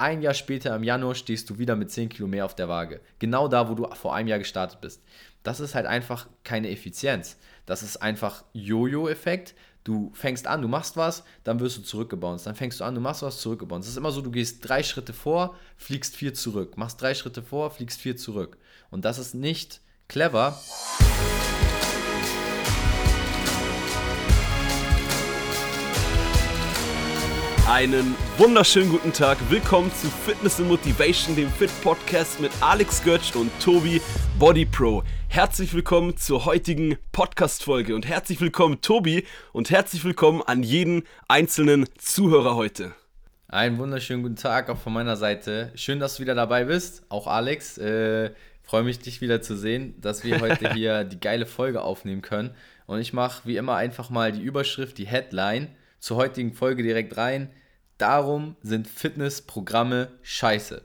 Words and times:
ein 0.00 0.22
Jahr 0.22 0.34
später 0.34 0.74
im 0.74 0.82
Januar 0.82 1.14
stehst 1.14 1.50
du 1.50 1.58
wieder 1.58 1.76
mit 1.76 1.90
10 1.90 2.08
Kilo 2.08 2.26
mehr 2.26 2.44
auf 2.44 2.54
der 2.54 2.68
Waage. 2.68 3.00
Genau 3.18 3.48
da, 3.48 3.68
wo 3.68 3.74
du 3.74 3.88
vor 3.94 4.14
einem 4.14 4.28
Jahr 4.28 4.38
gestartet 4.38 4.80
bist. 4.80 5.02
Das 5.42 5.60
ist 5.60 5.74
halt 5.74 5.86
einfach 5.86 6.28
keine 6.44 6.70
Effizienz. 6.70 7.36
Das 7.66 7.82
ist 7.82 7.98
einfach 7.98 8.44
Jojo-Effekt. 8.52 9.54
Du 9.84 10.10
fängst 10.14 10.46
an, 10.46 10.60
du 10.60 10.68
machst 10.68 10.96
was, 10.96 11.24
dann 11.44 11.60
wirst 11.60 11.78
du 11.78 11.82
zurückgebounced. 11.82 12.46
Dann 12.46 12.54
fängst 12.54 12.80
du 12.80 12.84
an, 12.84 12.94
du 12.94 13.00
machst 13.00 13.22
was, 13.22 13.40
zurückgebounced. 13.40 13.88
Es 13.88 13.92
ist 13.92 13.98
immer 13.98 14.12
so, 14.12 14.20
du 14.20 14.30
gehst 14.30 14.68
drei 14.68 14.82
Schritte 14.82 15.12
vor, 15.12 15.56
fliegst 15.76 16.16
vier 16.16 16.34
zurück. 16.34 16.76
Machst 16.76 17.00
drei 17.00 17.14
Schritte 17.14 17.42
vor, 17.42 17.70
fliegst 17.70 18.00
vier 18.00 18.16
zurück. 18.16 18.58
Und 18.90 19.04
das 19.04 19.18
ist 19.18 19.34
nicht 19.34 19.80
clever. 20.08 20.58
Einen 27.70 28.16
wunderschönen 28.36 28.90
guten 28.90 29.12
Tag. 29.12 29.38
Willkommen 29.48 29.92
zu 29.94 30.08
Fitness 30.08 30.58
and 30.58 30.68
Motivation, 30.68 31.36
dem 31.36 31.48
Fit 31.50 31.70
Podcast 31.84 32.40
mit 32.40 32.50
Alex 32.60 33.00
Götz 33.04 33.36
und 33.36 33.52
Tobi 33.62 34.02
Body 34.40 34.66
Pro. 34.66 35.04
Herzlich 35.28 35.72
willkommen 35.72 36.16
zur 36.16 36.46
heutigen 36.46 36.98
Podcast 37.12 37.62
Folge 37.62 37.94
und 37.94 38.08
herzlich 38.08 38.40
willkommen 38.40 38.80
Tobi 38.80 39.24
und 39.52 39.70
herzlich 39.70 40.02
willkommen 40.02 40.42
an 40.42 40.64
jeden 40.64 41.04
einzelnen 41.28 41.86
Zuhörer 41.96 42.56
heute. 42.56 42.90
Einen 43.46 43.78
wunderschönen 43.78 44.24
guten 44.24 44.34
Tag 44.34 44.68
auch 44.68 44.78
von 44.78 44.92
meiner 44.92 45.16
Seite. 45.16 45.70
Schön, 45.76 46.00
dass 46.00 46.16
du 46.16 46.22
wieder 46.22 46.34
dabei 46.34 46.64
bist, 46.64 47.04
auch 47.08 47.28
Alex. 47.28 47.78
Äh, 47.78 48.32
Freue 48.64 48.82
mich, 48.82 48.98
dich 48.98 49.20
wieder 49.20 49.42
zu 49.42 49.56
sehen, 49.56 49.94
dass 50.00 50.24
wir 50.24 50.40
heute 50.40 50.72
hier 50.74 51.04
die 51.04 51.20
geile 51.20 51.46
Folge 51.46 51.82
aufnehmen 51.82 52.22
können. 52.22 52.50
Und 52.86 52.98
ich 52.98 53.12
mache 53.12 53.42
wie 53.46 53.56
immer 53.56 53.76
einfach 53.76 54.10
mal 54.10 54.32
die 54.32 54.42
Überschrift, 54.42 54.98
die 54.98 55.06
Headline 55.06 55.68
zur 56.00 56.16
heutigen 56.16 56.52
Folge 56.52 56.82
direkt 56.82 57.16
rein. 57.16 57.50
Darum 58.00 58.56
sind 58.62 58.88
Fitnessprogramme 58.88 60.08
scheiße. 60.22 60.80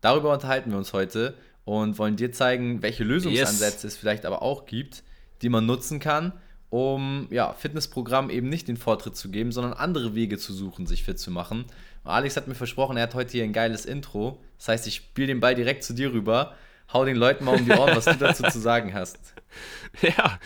Darüber 0.00 0.32
unterhalten 0.32 0.72
wir 0.72 0.78
uns 0.78 0.92
heute 0.92 1.34
und 1.64 1.96
wollen 1.96 2.16
dir 2.16 2.32
zeigen, 2.32 2.82
welche 2.82 3.04
Lösungsansätze 3.04 3.86
yes. 3.86 3.94
es 3.94 3.96
vielleicht 3.96 4.26
aber 4.26 4.42
auch 4.42 4.66
gibt, 4.66 5.04
die 5.42 5.48
man 5.48 5.64
nutzen 5.64 6.00
kann, 6.00 6.32
um 6.68 7.28
ja, 7.30 7.52
Fitnessprogramm 7.52 8.30
eben 8.30 8.48
nicht 8.48 8.66
den 8.66 8.76
Vortritt 8.76 9.14
zu 9.14 9.30
geben, 9.30 9.52
sondern 9.52 9.74
andere 9.74 10.16
Wege 10.16 10.38
zu 10.38 10.52
suchen, 10.52 10.88
sich 10.88 11.04
fit 11.04 11.20
zu 11.20 11.30
machen. 11.30 11.66
Und 12.02 12.10
Alex 12.10 12.36
hat 12.36 12.48
mir 12.48 12.56
versprochen, 12.56 12.96
er 12.96 13.04
hat 13.04 13.14
heute 13.14 13.30
hier 13.30 13.44
ein 13.44 13.52
geiles 13.52 13.86
Intro. 13.86 14.40
Das 14.58 14.66
heißt, 14.66 14.88
ich 14.88 14.96
spiele 14.96 15.28
den 15.28 15.38
Ball 15.38 15.54
direkt 15.54 15.84
zu 15.84 15.92
dir 15.92 16.12
rüber. 16.12 16.56
Hau 16.92 17.04
den 17.04 17.16
Leuten 17.16 17.44
mal 17.44 17.54
um 17.54 17.64
die 17.64 17.70
Ohren, 17.70 17.94
was 17.94 18.06
du 18.06 18.16
dazu 18.16 18.42
zu 18.42 18.58
sagen 18.58 18.92
hast. 18.92 19.18
Ja, 20.02 20.38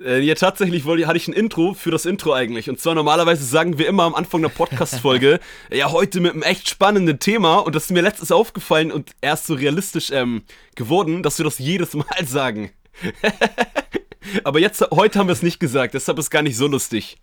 äh, 0.00 0.20
ja, 0.20 0.34
tatsächlich 0.34 0.84
wollte, 0.84 1.06
hatte 1.06 1.16
ich 1.16 1.28
ein 1.28 1.32
Intro 1.32 1.74
für 1.74 1.90
das 1.90 2.06
Intro 2.06 2.32
eigentlich. 2.32 2.70
Und 2.70 2.80
zwar 2.80 2.94
normalerweise 2.94 3.44
sagen 3.44 3.78
wir 3.78 3.86
immer 3.88 4.04
am 4.04 4.14
Anfang 4.14 4.42
der 4.42 4.48
Podcast-Folge, 4.48 5.40
ja, 5.72 5.90
heute 5.90 6.20
mit 6.20 6.32
einem 6.32 6.42
echt 6.42 6.68
spannenden 6.68 7.18
Thema. 7.18 7.58
Und 7.58 7.74
das 7.74 7.84
ist 7.84 7.90
mir 7.90 8.02
letztens 8.02 8.32
aufgefallen 8.32 8.92
und 8.92 9.12
erst 9.20 9.46
so 9.46 9.54
realistisch 9.54 10.10
ähm, 10.10 10.42
geworden, 10.76 11.22
dass 11.22 11.38
wir 11.38 11.44
das 11.44 11.58
jedes 11.58 11.94
Mal 11.94 12.24
sagen. 12.24 12.70
Aber 14.44 14.58
jetzt, 14.58 14.84
heute 14.90 15.18
haben 15.18 15.28
wir 15.28 15.32
es 15.32 15.42
nicht 15.42 15.58
gesagt, 15.58 15.94
deshalb 15.94 16.18
ist 16.18 16.26
es 16.26 16.30
gar 16.30 16.42
nicht 16.42 16.56
so 16.56 16.66
lustig. 16.66 17.18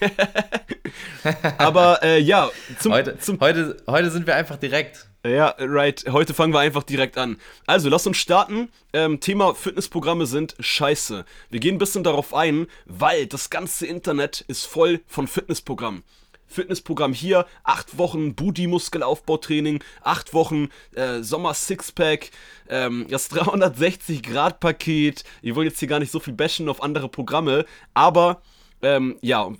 Aber 1.58 2.02
äh, 2.02 2.20
ja, 2.20 2.50
zum, 2.78 2.92
heute, 2.92 3.18
zum 3.18 3.40
heute, 3.40 3.76
heute 3.86 4.10
sind 4.10 4.26
wir 4.26 4.36
einfach 4.36 4.56
direkt. 4.56 5.08
Ja, 5.26 5.54
right. 5.58 6.04
Heute 6.12 6.34
fangen 6.34 6.52
wir 6.52 6.60
einfach 6.60 6.82
direkt 6.82 7.16
an. 7.16 7.38
Also, 7.66 7.88
lass 7.88 8.06
uns 8.06 8.18
starten. 8.18 8.68
Ähm, 8.92 9.20
Thema 9.20 9.54
Fitnessprogramme 9.54 10.26
sind 10.26 10.54
scheiße. 10.60 11.24
Wir 11.48 11.60
gehen 11.60 11.76
ein 11.76 11.78
bisschen 11.78 12.04
darauf 12.04 12.34
ein, 12.34 12.66
weil 12.84 13.26
das 13.26 13.48
ganze 13.48 13.86
Internet 13.86 14.44
ist 14.48 14.66
voll 14.66 15.00
von 15.06 15.26
Fitnessprogrammen. 15.26 16.02
Fitnessprogramm 16.46 17.14
hier, 17.14 17.46
acht 17.62 17.96
Wochen 17.96 18.34
Booty-Muskelaufbautraining, 18.34 19.82
acht 20.02 20.34
Wochen 20.34 20.68
äh, 20.94 21.22
Sommer-Sixpack, 21.22 22.30
ähm, 22.68 23.06
das 23.08 23.30
360-Grad-Paket. 23.30 25.24
Ich 25.40 25.54
wollte 25.54 25.70
jetzt 25.70 25.78
hier 25.78 25.88
gar 25.88 26.00
nicht 26.00 26.12
so 26.12 26.20
viel 26.20 26.34
bashen 26.34 26.68
auf 26.68 26.82
andere 26.82 27.08
Programme, 27.08 27.64
aber 27.94 28.42
ähm, 28.82 29.16
ja, 29.22 29.50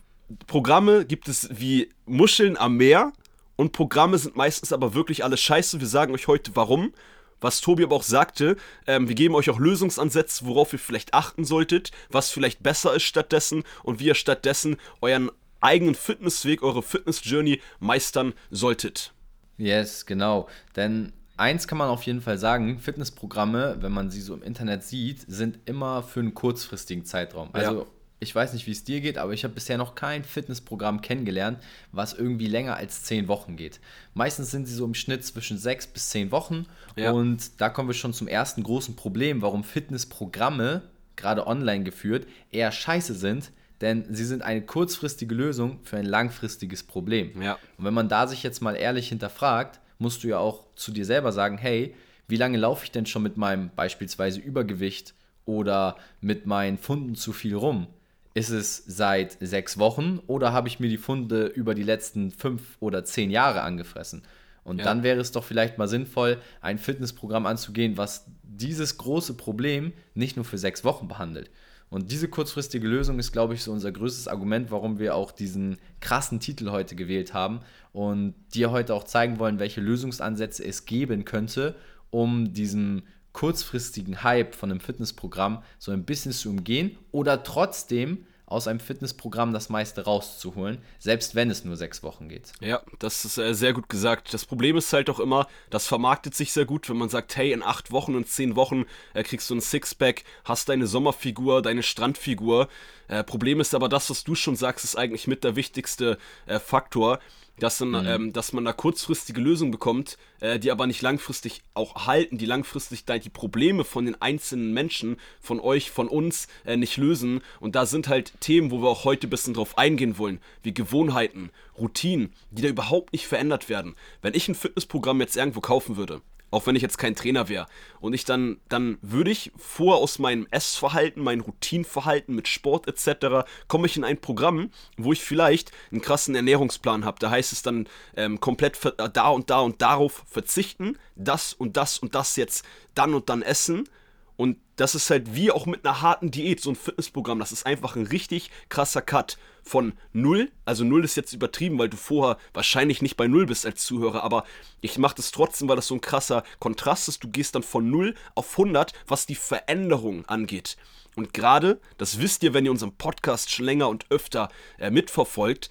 Programme 0.46 1.06
gibt 1.06 1.26
es 1.28 1.48
wie 1.50 1.88
Muscheln 2.04 2.58
am 2.58 2.76
Meer 2.76 3.14
und 3.56 3.72
Programme 3.72 4.18
sind 4.18 4.36
meistens 4.36 4.72
aber 4.72 4.94
wirklich 4.94 5.24
alles 5.24 5.40
scheiße. 5.40 5.80
Wir 5.80 5.86
sagen 5.86 6.14
euch 6.14 6.28
heute 6.28 6.52
warum. 6.54 6.92
Was 7.40 7.60
Tobi 7.60 7.84
aber 7.84 7.96
auch 7.96 8.02
sagte, 8.02 8.56
ähm, 8.86 9.08
wir 9.08 9.14
geben 9.14 9.34
euch 9.34 9.50
auch 9.50 9.58
Lösungsansätze, 9.58 10.46
worauf 10.46 10.72
ihr 10.72 10.78
vielleicht 10.78 11.12
achten 11.12 11.44
solltet, 11.44 11.90
was 12.08 12.30
vielleicht 12.30 12.62
besser 12.62 12.94
ist 12.94 13.02
stattdessen 13.02 13.64
und 13.82 14.00
wie 14.00 14.06
ihr 14.06 14.14
stattdessen 14.14 14.78
euren 15.02 15.30
eigenen 15.60 15.94
Fitnessweg, 15.94 16.62
eure 16.62 16.82
Fitness-Journey 16.82 17.60
meistern 17.80 18.32
solltet. 18.50 19.12
Yes, 19.58 20.06
genau. 20.06 20.48
Denn 20.74 21.12
eins 21.36 21.68
kann 21.68 21.78
man 21.78 21.88
auf 21.88 22.04
jeden 22.04 22.22
Fall 22.22 22.38
sagen, 22.38 22.78
Fitnessprogramme, 22.78 23.76
wenn 23.80 23.92
man 23.92 24.10
sie 24.10 24.20
so 24.20 24.34
im 24.34 24.42
Internet 24.42 24.84
sieht, 24.84 25.20
sind 25.28 25.58
immer 25.66 26.02
für 26.02 26.20
einen 26.20 26.34
kurzfristigen 26.34 27.04
Zeitraum. 27.04 27.50
Also 27.52 27.80
ja 27.80 27.86
ich 28.24 28.34
weiß 28.34 28.52
nicht, 28.52 28.66
wie 28.66 28.72
es 28.72 28.82
dir 28.82 29.00
geht, 29.00 29.18
aber 29.18 29.32
ich 29.32 29.44
habe 29.44 29.54
bisher 29.54 29.78
noch 29.78 29.94
kein 29.94 30.24
Fitnessprogramm 30.24 31.00
kennengelernt, 31.00 31.58
was 31.92 32.12
irgendwie 32.12 32.48
länger 32.48 32.76
als 32.76 33.04
zehn 33.04 33.28
Wochen 33.28 33.56
geht. 33.56 33.78
Meistens 34.14 34.50
sind 34.50 34.66
sie 34.66 34.74
so 34.74 34.84
im 34.84 34.94
Schnitt 34.94 35.24
zwischen 35.24 35.58
sechs 35.58 35.86
bis 35.86 36.10
zehn 36.10 36.32
Wochen. 36.32 36.66
Ja. 36.96 37.12
Und 37.12 37.60
da 37.60 37.68
kommen 37.68 37.88
wir 37.88 37.94
schon 37.94 38.12
zum 38.12 38.26
ersten 38.26 38.62
großen 38.62 38.96
Problem, 38.96 39.42
warum 39.42 39.62
Fitnessprogramme, 39.62 40.82
gerade 41.16 41.46
online 41.46 41.84
geführt, 41.84 42.26
eher 42.50 42.72
scheiße 42.72 43.14
sind. 43.14 43.52
Denn 43.80 44.06
sie 44.08 44.24
sind 44.24 44.42
eine 44.42 44.62
kurzfristige 44.62 45.34
Lösung 45.34 45.80
für 45.82 45.96
ein 45.96 46.06
langfristiges 46.06 46.82
Problem. 46.82 47.40
Ja. 47.42 47.58
Und 47.76 47.84
wenn 47.84 47.94
man 47.94 48.08
da 48.08 48.26
sich 48.26 48.42
jetzt 48.42 48.62
mal 48.62 48.76
ehrlich 48.76 49.08
hinterfragt, 49.08 49.80
musst 49.98 50.24
du 50.24 50.28
ja 50.28 50.38
auch 50.38 50.64
zu 50.74 50.90
dir 50.90 51.04
selber 51.04 51.32
sagen, 51.32 51.58
hey, 51.58 51.94
wie 52.26 52.36
lange 52.36 52.58
laufe 52.58 52.84
ich 52.84 52.90
denn 52.90 53.06
schon 53.06 53.22
mit 53.22 53.36
meinem 53.36 53.70
beispielsweise 53.76 54.40
Übergewicht 54.40 55.14
oder 55.44 55.96
mit 56.20 56.46
meinen 56.46 56.78
Funden 56.78 57.14
zu 57.14 57.32
viel 57.32 57.54
rum? 57.54 57.86
Ist 58.34 58.50
es 58.50 58.82
seit 58.86 59.36
sechs 59.40 59.78
Wochen 59.78 60.20
oder 60.26 60.52
habe 60.52 60.66
ich 60.66 60.80
mir 60.80 60.88
die 60.88 60.98
Funde 60.98 61.46
über 61.46 61.74
die 61.74 61.84
letzten 61.84 62.32
fünf 62.32 62.76
oder 62.80 63.04
zehn 63.04 63.30
Jahre 63.30 63.62
angefressen? 63.62 64.22
Und 64.64 64.78
ja. 64.78 64.84
dann 64.84 65.02
wäre 65.02 65.20
es 65.20 65.30
doch 65.30 65.44
vielleicht 65.44 65.78
mal 65.78 65.86
sinnvoll, 65.86 66.38
ein 66.60 66.78
Fitnessprogramm 66.78 67.46
anzugehen, 67.46 67.96
was 67.96 68.26
dieses 68.42 68.98
große 68.98 69.34
Problem 69.34 69.92
nicht 70.14 70.36
nur 70.36 70.44
für 70.44 70.58
sechs 70.58 70.82
Wochen 70.84 71.06
behandelt. 71.06 71.50
Und 71.90 72.10
diese 72.10 72.28
kurzfristige 72.28 72.88
Lösung 72.88 73.20
ist, 73.20 73.30
glaube 73.30 73.54
ich, 73.54 73.62
so 73.62 73.70
unser 73.70 73.92
größtes 73.92 74.26
Argument, 74.26 74.72
warum 74.72 74.98
wir 74.98 75.14
auch 75.14 75.30
diesen 75.30 75.76
krassen 76.00 76.40
Titel 76.40 76.70
heute 76.70 76.96
gewählt 76.96 77.34
haben 77.34 77.60
und 77.92 78.34
dir 78.52 78.72
heute 78.72 78.94
auch 78.94 79.04
zeigen 79.04 79.38
wollen, 79.38 79.60
welche 79.60 79.80
Lösungsansätze 79.80 80.64
es 80.64 80.86
geben 80.86 81.24
könnte, 81.24 81.76
um 82.10 82.52
diesem 82.52 83.02
kurzfristigen 83.34 84.22
Hype 84.22 84.54
von 84.54 84.70
einem 84.70 84.80
Fitnessprogramm 84.80 85.62
so 85.78 85.92
ein 85.92 86.04
bisschen 86.04 86.32
zu 86.32 86.48
umgehen 86.48 86.96
oder 87.12 87.42
trotzdem 87.42 88.26
aus 88.46 88.68
einem 88.68 88.80
Fitnessprogramm 88.80 89.52
das 89.52 89.68
meiste 89.68 90.04
rauszuholen, 90.04 90.78
selbst 90.98 91.34
wenn 91.34 91.50
es 91.50 91.64
nur 91.64 91.76
sechs 91.76 92.02
Wochen 92.02 92.28
geht. 92.28 92.52
Ja, 92.60 92.82
das 92.98 93.24
ist 93.24 93.38
äh, 93.38 93.54
sehr 93.54 93.72
gut 93.72 93.88
gesagt. 93.88 94.32
Das 94.32 94.44
Problem 94.44 94.76
ist 94.76 94.92
halt 94.92 95.08
auch 95.10 95.18
immer, 95.18 95.48
das 95.70 95.86
vermarktet 95.86 96.34
sich 96.34 96.52
sehr 96.52 96.66
gut, 96.66 96.88
wenn 96.88 96.98
man 96.98 97.08
sagt, 97.08 97.36
hey, 97.36 97.52
in 97.52 97.62
acht 97.62 97.90
Wochen, 97.90 98.14
in 98.14 98.26
zehn 98.26 98.54
Wochen 98.54 98.84
äh, 99.14 99.22
kriegst 99.22 99.48
du 99.50 99.54
ein 99.54 99.60
Sixpack, 99.60 100.24
hast 100.44 100.68
deine 100.68 100.86
Sommerfigur, 100.86 101.62
deine 101.62 101.82
Strandfigur. 101.82 102.68
Äh, 103.08 103.24
Problem 103.24 103.60
ist 103.60 103.74
aber 103.74 103.88
das, 103.88 104.10
was 104.10 104.24
du 104.24 104.34
schon 104.34 104.56
sagst, 104.56 104.84
ist 104.84 104.96
eigentlich 104.96 105.26
mit 105.26 105.42
der 105.42 105.56
wichtigste 105.56 106.18
äh, 106.46 106.60
Faktor 106.60 107.20
dass, 107.58 107.78
dann, 107.78 107.90
mhm. 107.90 108.06
ähm, 108.06 108.32
dass 108.32 108.52
man 108.52 108.64
da 108.64 108.72
kurzfristige 108.72 109.40
Lösungen 109.40 109.70
bekommt, 109.70 110.18
äh, 110.40 110.58
die 110.58 110.70
aber 110.70 110.86
nicht 110.86 111.02
langfristig 111.02 111.62
auch 111.74 112.06
halten, 112.06 112.38
die 112.38 112.46
langfristig 112.46 113.04
die 113.04 113.30
Probleme 113.30 113.84
von 113.84 114.06
den 114.06 114.20
einzelnen 114.20 114.72
Menschen, 114.72 115.16
von 115.40 115.60
euch, 115.60 115.90
von 115.90 116.08
uns 116.08 116.48
äh, 116.64 116.76
nicht 116.76 116.96
lösen. 116.96 117.42
Und 117.60 117.74
da 117.76 117.86
sind 117.86 118.08
halt 118.08 118.32
Themen, 118.40 118.70
wo 118.70 118.82
wir 118.82 118.88
auch 118.88 119.04
heute 119.04 119.26
ein 119.26 119.30
bisschen 119.30 119.54
drauf 119.54 119.78
eingehen 119.78 120.18
wollen, 120.18 120.40
wie 120.62 120.74
Gewohnheiten, 120.74 121.50
Routinen, 121.78 122.32
die 122.50 122.62
da 122.62 122.68
überhaupt 122.68 123.12
nicht 123.12 123.26
verändert 123.26 123.68
werden. 123.68 123.94
Wenn 124.22 124.34
ich 124.34 124.48
ein 124.48 124.54
Fitnessprogramm 124.54 125.20
jetzt 125.20 125.36
irgendwo 125.36 125.60
kaufen 125.60 125.96
würde, 125.96 126.20
auch 126.50 126.66
wenn 126.66 126.76
ich 126.76 126.82
jetzt 126.82 126.98
kein 126.98 127.16
Trainer 127.16 127.48
wäre. 127.48 127.66
Und 128.00 128.14
ich 128.14 128.24
dann, 128.24 128.58
dann 128.68 128.98
würde 129.02 129.30
ich 129.30 129.52
vor 129.56 129.96
aus 129.96 130.18
meinem 130.18 130.46
Essverhalten, 130.50 131.22
meinem 131.22 131.40
Routinenverhalten 131.40 132.34
mit 132.34 132.48
Sport 132.48 132.86
etc., 132.86 133.46
komme 133.68 133.86
ich 133.86 133.96
in 133.96 134.04
ein 134.04 134.20
Programm, 134.20 134.70
wo 134.96 135.12
ich 135.12 135.22
vielleicht 135.22 135.72
einen 135.90 136.00
krassen 136.00 136.34
Ernährungsplan 136.34 137.04
habe. 137.04 137.18
Da 137.18 137.30
heißt 137.30 137.52
es 137.52 137.62
dann 137.62 137.88
ähm, 138.16 138.40
komplett 138.40 138.78
da 139.12 139.28
und 139.28 139.50
da 139.50 139.60
und 139.60 139.82
darauf 139.82 140.24
verzichten, 140.26 140.98
das 141.16 141.52
und 141.52 141.76
das 141.76 141.98
und 141.98 142.14
das 142.14 142.36
jetzt 142.36 142.64
dann 142.94 143.14
und 143.14 143.28
dann 143.28 143.42
essen 143.42 143.88
und 144.36 144.58
das 144.76 144.96
ist 144.96 145.10
halt 145.10 145.36
wie 145.36 145.52
auch 145.52 145.66
mit 145.66 145.84
einer 145.84 146.02
harten 146.02 146.30
Diät, 146.30 146.60
so 146.60 146.70
ein 146.70 146.76
Fitnessprogramm. 146.76 147.38
Das 147.38 147.52
ist 147.52 147.66
einfach 147.66 147.94
ein 147.94 148.06
richtig 148.06 148.50
krasser 148.68 149.02
Cut 149.02 149.38
von 149.62 149.92
null. 150.12 150.50
Also 150.64 150.82
null 150.82 151.04
ist 151.04 151.16
jetzt 151.16 151.32
übertrieben, 151.32 151.78
weil 151.78 151.88
du 151.88 151.96
vorher 151.96 152.38
wahrscheinlich 152.52 153.00
nicht 153.00 153.16
bei 153.16 153.28
null 153.28 153.46
bist 153.46 153.64
als 153.64 153.84
Zuhörer. 153.84 154.24
Aber 154.24 154.44
ich 154.80 154.98
mache 154.98 155.14
das 155.14 155.30
trotzdem, 155.30 155.68
weil 155.68 155.76
das 155.76 155.86
so 155.86 155.94
ein 155.94 156.00
krasser 156.00 156.42
Kontrast 156.58 157.08
ist. 157.08 157.22
Du 157.22 157.28
gehst 157.28 157.54
dann 157.54 157.62
von 157.62 157.88
null 157.88 158.14
auf 158.34 158.50
100, 158.58 158.92
was 159.06 159.26
die 159.26 159.36
Veränderung 159.36 160.24
angeht. 160.26 160.76
Und 161.14 161.32
gerade, 161.32 161.80
das 161.96 162.18
wisst 162.18 162.42
ihr, 162.42 162.54
wenn 162.54 162.64
ihr 162.64 162.72
unseren 162.72 162.96
Podcast 162.96 163.52
schon 163.52 163.66
länger 163.66 163.88
und 163.88 164.06
öfter 164.10 164.48
äh, 164.78 164.90
mitverfolgt, 164.90 165.70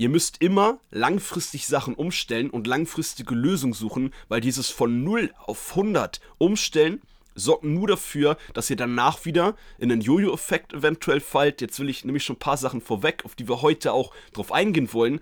Ihr 0.00 0.08
müsst 0.08 0.40
immer 0.40 0.78
langfristig 0.92 1.66
Sachen 1.66 1.94
umstellen 1.94 2.50
und 2.50 2.68
langfristige 2.68 3.34
Lösungen 3.34 3.72
suchen, 3.72 4.14
weil 4.28 4.40
dieses 4.40 4.70
von 4.70 5.02
0 5.02 5.34
auf 5.44 5.70
100 5.70 6.20
umstellen 6.38 7.02
sorgt 7.38 7.64
nur 7.64 7.88
dafür, 7.88 8.36
dass 8.54 8.70
ihr 8.70 8.76
danach 8.76 9.24
wieder 9.24 9.54
in 9.78 9.88
den 9.88 10.00
Jojo-Effekt 10.00 10.72
eventuell 10.72 11.20
fallt. 11.20 11.60
Jetzt 11.60 11.78
will 11.80 11.88
ich 11.88 12.04
nämlich 12.04 12.24
schon 12.24 12.36
ein 12.36 12.40
paar 12.40 12.56
Sachen 12.56 12.80
vorweg, 12.80 13.24
auf 13.24 13.34
die 13.34 13.48
wir 13.48 13.62
heute 13.62 13.92
auch 13.92 14.12
drauf 14.32 14.52
eingehen 14.52 14.92
wollen. 14.92 15.20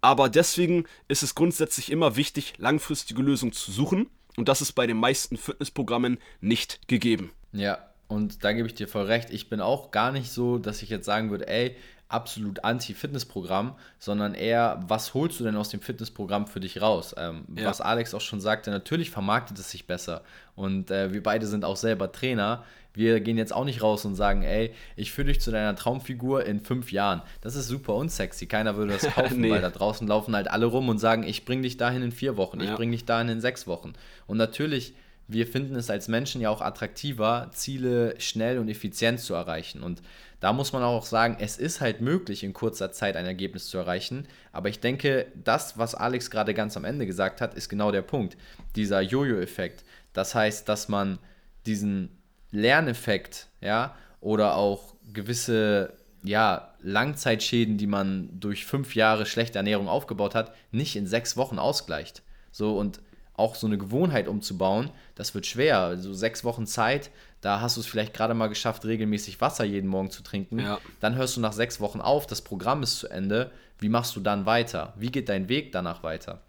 Aber 0.00 0.28
deswegen 0.28 0.84
ist 1.08 1.22
es 1.22 1.34
grundsätzlich 1.34 1.90
immer 1.90 2.16
wichtig, 2.16 2.54
langfristige 2.58 3.22
Lösungen 3.22 3.52
zu 3.52 3.72
suchen. 3.72 4.10
Und 4.36 4.48
das 4.48 4.60
ist 4.60 4.72
bei 4.72 4.86
den 4.86 4.98
meisten 4.98 5.36
Fitnessprogrammen 5.36 6.18
nicht 6.40 6.86
gegeben. 6.88 7.30
Ja, 7.52 7.78
und 8.08 8.44
da 8.44 8.52
gebe 8.52 8.66
ich 8.68 8.74
dir 8.74 8.88
voll 8.88 9.06
recht. 9.06 9.30
Ich 9.30 9.48
bin 9.48 9.60
auch 9.60 9.90
gar 9.90 10.12
nicht 10.12 10.30
so, 10.30 10.58
dass 10.58 10.82
ich 10.82 10.90
jetzt 10.90 11.06
sagen 11.06 11.30
würde, 11.30 11.48
ey, 11.48 11.76
absolut 12.14 12.64
anti-Fitnessprogramm, 12.64 13.74
sondern 13.98 14.34
eher, 14.34 14.82
was 14.86 15.12
holst 15.12 15.40
du 15.40 15.44
denn 15.44 15.56
aus 15.56 15.68
dem 15.68 15.80
Fitnessprogramm 15.80 16.46
für 16.46 16.60
dich 16.60 16.80
raus? 16.80 17.14
Ähm, 17.18 17.44
ja. 17.54 17.66
Was 17.66 17.80
Alex 17.80 18.14
auch 18.14 18.20
schon 18.20 18.40
sagte, 18.40 18.70
natürlich 18.70 19.10
vermarktet 19.10 19.58
es 19.58 19.70
sich 19.70 19.86
besser. 19.86 20.22
Und 20.54 20.90
äh, 20.90 21.12
wir 21.12 21.22
beide 21.22 21.46
sind 21.46 21.64
auch 21.64 21.76
selber 21.76 22.12
Trainer. 22.12 22.64
Wir 22.94 23.20
gehen 23.20 23.36
jetzt 23.36 23.52
auch 23.52 23.64
nicht 23.64 23.82
raus 23.82 24.04
und 24.04 24.14
sagen, 24.14 24.42
ey, 24.44 24.72
ich 24.94 25.10
führe 25.10 25.26
dich 25.26 25.40
zu 25.40 25.50
deiner 25.50 25.74
Traumfigur 25.74 26.46
in 26.46 26.60
fünf 26.60 26.92
Jahren. 26.92 27.22
Das 27.40 27.56
ist 27.56 27.66
super 27.66 27.94
unsexy. 27.94 28.46
Keiner 28.46 28.76
würde 28.76 28.92
das 28.92 29.02
kaufen, 29.14 29.40
nee. 29.40 29.50
weil 29.50 29.60
da 29.60 29.70
draußen 29.70 30.06
laufen 30.06 30.36
halt 30.36 30.48
alle 30.48 30.66
rum 30.66 30.88
und 30.88 30.98
sagen, 30.98 31.24
ich 31.24 31.44
bringe 31.44 31.62
dich 31.62 31.76
dahin 31.76 32.02
in 32.02 32.12
vier 32.12 32.36
Wochen, 32.36 32.60
ja. 32.60 32.70
ich 32.70 32.76
bringe 32.76 32.92
dich 32.92 33.04
dahin 33.04 33.28
in 33.28 33.40
sechs 33.40 33.66
Wochen. 33.66 33.94
Und 34.28 34.36
natürlich 34.36 34.94
wir 35.26 35.46
finden 35.46 35.76
es 35.76 35.90
als 35.90 36.08
Menschen 36.08 36.40
ja 36.40 36.50
auch 36.50 36.60
attraktiver, 36.60 37.50
Ziele 37.52 38.14
schnell 38.20 38.58
und 38.58 38.68
effizient 38.68 39.20
zu 39.20 39.34
erreichen. 39.34 39.82
Und 39.82 40.02
da 40.40 40.52
muss 40.52 40.72
man 40.72 40.82
auch 40.82 41.06
sagen, 41.06 41.36
es 41.40 41.56
ist 41.56 41.80
halt 41.80 42.02
möglich, 42.02 42.44
in 42.44 42.52
kurzer 42.52 42.92
Zeit 42.92 43.16
ein 43.16 43.24
Ergebnis 43.24 43.68
zu 43.68 43.78
erreichen. 43.78 44.28
Aber 44.52 44.68
ich 44.68 44.80
denke, 44.80 45.26
das, 45.42 45.78
was 45.78 45.94
Alex 45.94 46.30
gerade 46.30 46.52
ganz 46.52 46.76
am 46.76 46.84
Ende 46.84 47.06
gesagt 47.06 47.40
hat, 47.40 47.54
ist 47.54 47.70
genau 47.70 47.90
der 47.90 48.02
Punkt. 48.02 48.36
Dieser 48.76 49.00
Jojo-Effekt. 49.00 49.84
Das 50.12 50.34
heißt, 50.34 50.68
dass 50.68 50.88
man 50.88 51.18
diesen 51.64 52.10
Lerneffekt, 52.50 53.48
ja, 53.62 53.96
oder 54.20 54.56
auch 54.56 54.94
gewisse, 55.12 55.94
ja, 56.22 56.74
Langzeitschäden, 56.82 57.78
die 57.78 57.86
man 57.86 58.28
durch 58.38 58.66
fünf 58.66 58.94
Jahre 58.94 59.24
schlechte 59.24 59.58
Ernährung 59.58 59.88
aufgebaut 59.88 60.34
hat, 60.34 60.54
nicht 60.70 60.96
in 60.96 61.06
sechs 61.06 61.38
Wochen 61.38 61.58
ausgleicht. 61.58 62.22
So, 62.52 62.78
und 62.78 63.00
auch 63.36 63.54
so 63.54 63.66
eine 63.66 63.78
Gewohnheit 63.78 64.28
umzubauen, 64.28 64.90
das 65.14 65.34
wird 65.34 65.46
schwer. 65.46 65.80
Also 65.80 66.12
sechs 66.12 66.44
Wochen 66.44 66.66
Zeit, 66.66 67.10
da 67.40 67.60
hast 67.60 67.76
du 67.76 67.80
es 67.80 67.86
vielleicht 67.86 68.14
gerade 68.14 68.34
mal 68.34 68.48
geschafft, 68.48 68.84
regelmäßig 68.84 69.40
Wasser 69.40 69.64
jeden 69.64 69.88
Morgen 69.88 70.10
zu 70.10 70.22
trinken. 70.22 70.60
Ja. 70.60 70.78
Dann 71.00 71.16
hörst 71.16 71.36
du 71.36 71.40
nach 71.40 71.52
sechs 71.52 71.80
Wochen 71.80 72.00
auf, 72.00 72.26
das 72.26 72.42
Programm 72.42 72.82
ist 72.82 72.98
zu 72.98 73.08
Ende. 73.08 73.50
Wie 73.78 73.88
machst 73.88 74.14
du 74.16 74.20
dann 74.20 74.46
weiter? 74.46 74.94
Wie 74.96 75.10
geht 75.10 75.28
dein 75.28 75.48
Weg 75.48 75.72
danach 75.72 76.02
weiter? 76.02 76.42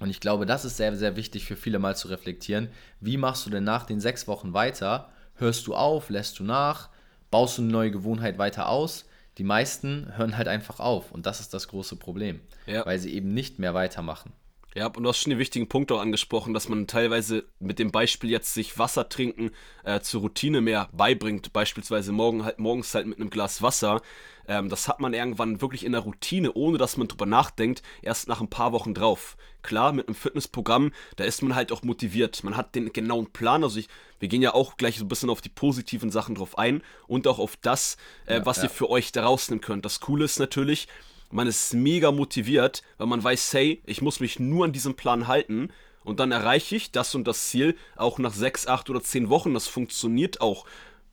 Und 0.00 0.10
ich 0.10 0.20
glaube, 0.20 0.46
das 0.46 0.64
ist 0.64 0.78
sehr, 0.78 0.96
sehr 0.96 1.16
wichtig 1.16 1.44
für 1.44 1.54
viele 1.54 1.78
mal 1.78 1.94
zu 1.94 2.08
reflektieren. 2.08 2.68
Wie 3.00 3.18
machst 3.18 3.46
du 3.46 3.50
denn 3.50 3.64
nach 3.64 3.86
den 3.86 4.00
sechs 4.00 4.26
Wochen 4.26 4.52
weiter? 4.52 5.10
Hörst 5.36 5.66
du 5.66 5.76
auf? 5.76 6.10
Lässt 6.10 6.38
du 6.38 6.44
nach? 6.44 6.88
Baust 7.30 7.58
du 7.58 7.62
eine 7.62 7.70
neue 7.70 7.90
Gewohnheit 7.90 8.38
weiter 8.38 8.68
aus? 8.68 9.04
Die 9.38 9.44
meisten 9.44 10.12
hören 10.16 10.36
halt 10.36 10.48
einfach 10.48 10.80
auf 10.80 11.12
und 11.12 11.24
das 11.24 11.40
ist 11.40 11.54
das 11.54 11.68
große 11.68 11.96
Problem, 11.96 12.40
ja. 12.66 12.84
weil 12.84 12.98
sie 12.98 13.14
eben 13.14 13.32
nicht 13.32 13.58
mehr 13.58 13.74
weitermachen. 13.74 14.32
Ja, 14.74 14.86
und 14.86 15.02
du 15.02 15.08
hast 15.08 15.18
schon 15.18 15.30
die 15.30 15.38
wichtigen 15.38 15.68
Punkte 15.68 15.94
auch 15.94 16.00
angesprochen, 16.00 16.54
dass 16.54 16.68
man 16.68 16.86
teilweise 16.86 17.44
mit 17.58 17.78
dem 17.78 17.90
Beispiel 17.90 18.30
jetzt 18.30 18.54
sich 18.54 18.78
Wasser 18.78 19.08
trinken 19.08 19.50
äh, 19.84 20.00
zur 20.00 20.22
Routine 20.22 20.62
mehr 20.62 20.88
beibringt, 20.92 21.52
beispielsweise 21.52 22.12
morgen 22.12 22.44
halt, 22.44 22.58
morgens 22.58 22.94
halt 22.94 23.06
mit 23.06 23.18
einem 23.18 23.28
Glas 23.28 23.60
Wasser. 23.60 24.00
Ähm, 24.48 24.70
das 24.70 24.88
hat 24.88 24.98
man 24.98 25.12
irgendwann 25.12 25.60
wirklich 25.60 25.84
in 25.84 25.92
der 25.92 26.00
Routine, 26.00 26.54
ohne 26.54 26.78
dass 26.78 26.96
man 26.96 27.06
drüber 27.06 27.26
nachdenkt, 27.26 27.82
erst 28.00 28.28
nach 28.28 28.40
ein 28.40 28.48
paar 28.48 28.72
Wochen 28.72 28.94
drauf. 28.94 29.36
Klar, 29.60 29.92
mit 29.92 30.08
einem 30.08 30.14
Fitnessprogramm, 30.14 30.92
da 31.16 31.24
ist 31.24 31.42
man 31.42 31.54
halt 31.54 31.70
auch 31.70 31.82
motiviert. 31.82 32.42
Man 32.42 32.56
hat 32.56 32.74
den 32.74 32.92
genauen 32.92 33.30
Plan. 33.30 33.62
Also 33.62 33.78
ich, 33.78 33.88
wir 34.20 34.28
gehen 34.28 34.42
ja 34.42 34.54
auch 34.54 34.78
gleich 34.78 34.98
so 34.98 35.04
ein 35.04 35.08
bisschen 35.08 35.30
auf 35.30 35.42
die 35.42 35.50
positiven 35.50 36.10
Sachen 36.10 36.34
drauf 36.34 36.56
ein 36.56 36.82
und 37.06 37.28
auch 37.28 37.38
auf 37.38 37.56
das, 37.56 37.98
äh, 38.26 38.38
ja, 38.38 38.46
was 38.46 38.56
ja. 38.56 38.64
ihr 38.64 38.70
für 38.70 38.88
euch 38.88 39.12
da 39.12 39.24
rausnehmen 39.24 39.60
könnt. 39.60 39.84
Das 39.84 40.00
Coole 40.00 40.24
ist 40.24 40.38
natürlich, 40.38 40.88
man 41.32 41.46
ist 41.46 41.74
mega 41.74 42.12
motiviert, 42.12 42.82
weil 42.98 43.06
man 43.06 43.24
weiß, 43.24 43.54
hey, 43.54 43.82
ich 43.86 44.02
muss 44.02 44.20
mich 44.20 44.38
nur 44.38 44.66
an 44.66 44.72
diesem 44.72 44.94
Plan 44.94 45.26
halten 45.26 45.70
und 46.04 46.20
dann 46.20 46.30
erreiche 46.30 46.76
ich 46.76 46.92
das 46.92 47.14
und 47.14 47.26
das 47.26 47.48
Ziel 47.48 47.76
auch 47.96 48.18
nach 48.18 48.34
sechs, 48.34 48.66
acht 48.66 48.90
oder 48.90 49.02
zehn 49.02 49.28
Wochen. 49.28 49.54
Das 49.54 49.66
funktioniert 49.66 50.40
auch 50.40 50.66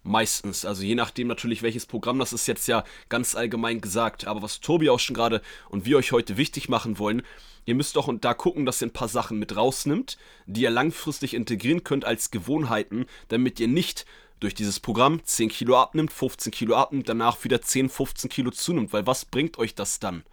meistens. 0.03 0.65
Also 0.65 0.83
je 0.83 0.95
nachdem 0.95 1.27
natürlich, 1.27 1.61
welches 1.61 1.85
Programm, 1.85 2.19
das 2.19 2.33
ist 2.33 2.47
jetzt 2.47 2.67
ja 2.67 2.83
ganz 3.07 3.35
allgemein 3.35 3.81
gesagt. 3.81 4.27
Aber 4.27 4.41
was 4.41 4.59
Tobi 4.59 4.89
auch 4.89 4.99
schon 4.99 5.15
gerade 5.15 5.41
und 5.69 5.85
wir 5.85 5.97
euch 5.97 6.11
heute 6.11 6.37
wichtig 6.37 6.69
machen 6.69 6.99
wollen, 6.99 7.21
ihr 7.65 7.75
müsst 7.75 7.95
doch 7.95 8.07
und 8.07 8.25
da 8.25 8.33
gucken, 8.33 8.65
dass 8.65 8.81
ihr 8.81 8.87
ein 8.87 8.93
paar 8.93 9.07
Sachen 9.07 9.39
mit 9.39 9.55
rausnimmt, 9.55 10.17
die 10.47 10.61
ihr 10.61 10.71
langfristig 10.71 11.33
integrieren 11.33 11.83
könnt 11.83 12.05
als 12.05 12.31
Gewohnheiten, 12.31 13.05
damit 13.27 13.59
ihr 13.59 13.67
nicht 13.67 14.05
durch 14.39 14.53
dieses 14.53 14.79
Programm 14.79 15.23
10 15.23 15.49
Kilo 15.49 15.77
abnimmt, 15.77 16.11
15 16.11 16.51
Kilo 16.51 16.75
abnimmt, 16.75 17.09
danach 17.09 17.43
wieder 17.43 17.61
10, 17.61 17.89
15 17.89 18.29
Kilo 18.29 18.51
zunimmt. 18.51 18.93
Weil 18.93 19.07
was 19.07 19.25
bringt 19.25 19.57
euch 19.57 19.75
das 19.75 19.99
dann? 19.99 20.23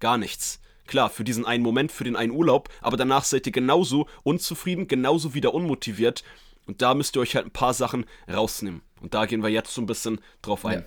Gar 0.00 0.18
nichts. 0.18 0.60
Klar, 0.86 1.08
für 1.08 1.24
diesen 1.24 1.46
einen 1.46 1.62
Moment, 1.62 1.92
für 1.92 2.04
den 2.04 2.16
einen 2.16 2.32
Urlaub, 2.32 2.68
aber 2.82 2.98
danach 2.98 3.24
seid 3.24 3.46
ihr 3.46 3.52
genauso 3.52 4.06
unzufrieden, 4.22 4.86
genauso 4.86 5.32
wieder 5.32 5.54
unmotiviert. 5.54 6.24
Und 6.66 6.82
da 6.82 6.94
müsst 6.94 7.16
ihr 7.16 7.20
euch 7.20 7.36
halt 7.36 7.46
ein 7.46 7.52
paar 7.52 7.74
Sachen 7.74 8.04
rausnehmen. 8.30 8.82
Und 9.00 9.14
da 9.14 9.26
gehen 9.26 9.42
wir 9.42 9.48
jetzt 9.48 9.74
so 9.74 9.80
ein 9.80 9.86
bisschen 9.86 10.20
drauf 10.42 10.64
ein. 10.66 10.80
Ja. 10.80 10.84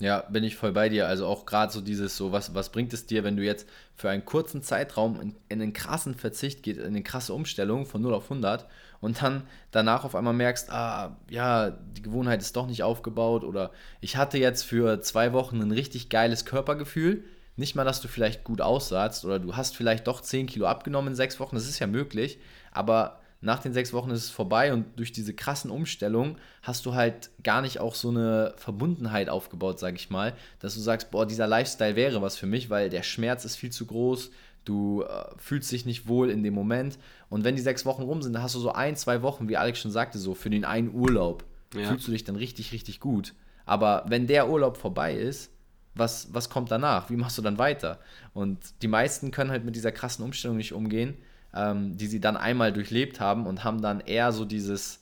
Ja, 0.00 0.20
bin 0.30 0.44
ich 0.44 0.56
voll 0.56 0.72
bei 0.72 0.88
dir. 0.88 1.06
Also 1.06 1.26
auch 1.26 1.44
gerade 1.44 1.70
so 1.70 1.82
dieses, 1.82 2.16
so 2.16 2.32
was, 2.32 2.54
was 2.54 2.72
bringt 2.72 2.94
es 2.94 3.04
dir, 3.04 3.22
wenn 3.22 3.36
du 3.36 3.44
jetzt 3.44 3.68
für 3.94 4.08
einen 4.08 4.24
kurzen 4.24 4.62
Zeitraum 4.62 5.20
in, 5.20 5.36
in 5.50 5.60
einen 5.60 5.74
krassen 5.74 6.14
Verzicht 6.14 6.62
geht, 6.62 6.78
in 6.78 6.86
eine 6.86 7.02
krasse 7.02 7.34
Umstellung 7.34 7.84
von 7.84 8.00
0 8.00 8.14
auf 8.14 8.24
100 8.24 8.66
und 9.00 9.22
dann 9.22 9.42
danach 9.70 10.04
auf 10.04 10.14
einmal 10.14 10.34
merkst, 10.34 10.70
ah, 10.70 11.16
ja, 11.28 11.70
die 11.70 12.02
Gewohnheit 12.02 12.40
ist 12.40 12.56
doch 12.56 12.66
nicht 12.66 12.82
aufgebaut 12.82 13.44
oder 13.44 13.70
ich 14.00 14.16
hatte 14.16 14.38
jetzt 14.38 14.62
für 14.62 15.00
zwei 15.00 15.32
Wochen 15.32 15.60
ein 15.60 15.72
richtig 15.72 16.08
geiles 16.08 16.44
Körpergefühl. 16.44 17.24
Nicht 17.56 17.74
mal, 17.74 17.84
dass 17.84 18.00
du 18.00 18.08
vielleicht 18.08 18.44
gut 18.44 18.60
aussahst 18.60 19.24
oder 19.24 19.38
du 19.38 19.56
hast 19.56 19.76
vielleicht 19.76 20.06
doch 20.06 20.20
10 20.20 20.46
Kilo 20.46 20.66
abgenommen 20.66 21.08
in 21.08 21.14
sechs 21.14 21.40
Wochen, 21.40 21.56
das 21.56 21.68
ist 21.68 21.78
ja 21.78 21.86
möglich, 21.86 22.38
aber 22.72 23.20
nach 23.42 23.60
den 23.60 23.72
sechs 23.72 23.92
Wochen 23.92 24.10
ist 24.10 24.24
es 24.24 24.30
vorbei 24.30 24.72
und 24.72 24.98
durch 24.98 25.12
diese 25.12 25.32
krassen 25.32 25.70
Umstellungen 25.70 26.36
hast 26.62 26.84
du 26.84 26.94
halt 26.94 27.30
gar 27.42 27.62
nicht 27.62 27.80
auch 27.80 27.94
so 27.94 28.10
eine 28.10 28.52
Verbundenheit 28.56 29.30
aufgebaut, 29.30 29.78
sag 29.78 29.94
ich 29.96 30.10
mal, 30.10 30.34
dass 30.58 30.74
du 30.74 30.80
sagst, 30.80 31.10
boah, 31.10 31.26
dieser 31.26 31.46
Lifestyle 31.46 31.96
wäre 31.96 32.20
was 32.20 32.36
für 32.36 32.46
mich, 32.46 32.68
weil 32.68 32.90
der 32.90 33.02
Schmerz 33.02 33.46
ist 33.46 33.56
viel 33.56 33.70
zu 33.70 33.86
groß, 33.86 34.30
du 34.64 35.02
äh, 35.02 35.24
fühlst 35.38 35.70
dich 35.72 35.86
nicht 35.86 36.08
wohl 36.08 36.30
in 36.30 36.42
dem 36.42 36.54
Moment 36.54 36.98
und 37.28 37.44
wenn 37.44 37.56
die 37.56 37.62
sechs 37.62 37.84
Wochen 37.84 38.02
rum 38.02 38.22
sind, 38.22 38.32
dann 38.32 38.42
hast 38.42 38.54
du 38.54 38.60
so 38.60 38.72
ein, 38.72 38.96
zwei 38.96 39.22
Wochen, 39.22 39.48
wie 39.48 39.56
Alex 39.56 39.80
schon 39.80 39.90
sagte, 39.90 40.18
so 40.18 40.34
für 40.34 40.50
den 40.50 40.64
einen 40.64 40.94
Urlaub 40.94 41.44
ja. 41.74 41.88
fühlst 41.88 42.06
du 42.06 42.12
dich 42.12 42.24
dann 42.24 42.36
richtig, 42.36 42.72
richtig 42.72 43.00
gut. 43.00 43.34
Aber 43.66 44.04
wenn 44.08 44.26
der 44.26 44.48
Urlaub 44.48 44.76
vorbei 44.76 45.14
ist, 45.14 45.52
was, 45.94 46.32
was 46.32 46.50
kommt 46.50 46.70
danach? 46.70 47.10
Wie 47.10 47.16
machst 47.16 47.36
du 47.38 47.42
dann 47.42 47.58
weiter? 47.58 47.98
Und 48.32 48.58
die 48.82 48.88
meisten 48.88 49.30
können 49.30 49.50
halt 49.50 49.64
mit 49.64 49.76
dieser 49.76 49.92
krassen 49.92 50.24
Umstellung 50.24 50.56
nicht 50.56 50.72
umgehen 50.72 51.16
ähm, 51.54 51.96
die 51.96 52.06
sie 52.06 52.20
dann 52.20 52.36
einmal 52.36 52.72
durchlebt 52.72 53.20
haben 53.20 53.46
und 53.46 53.64
haben 53.64 53.82
dann 53.82 54.00
eher 54.00 54.32
so 54.32 54.44
dieses 54.44 55.00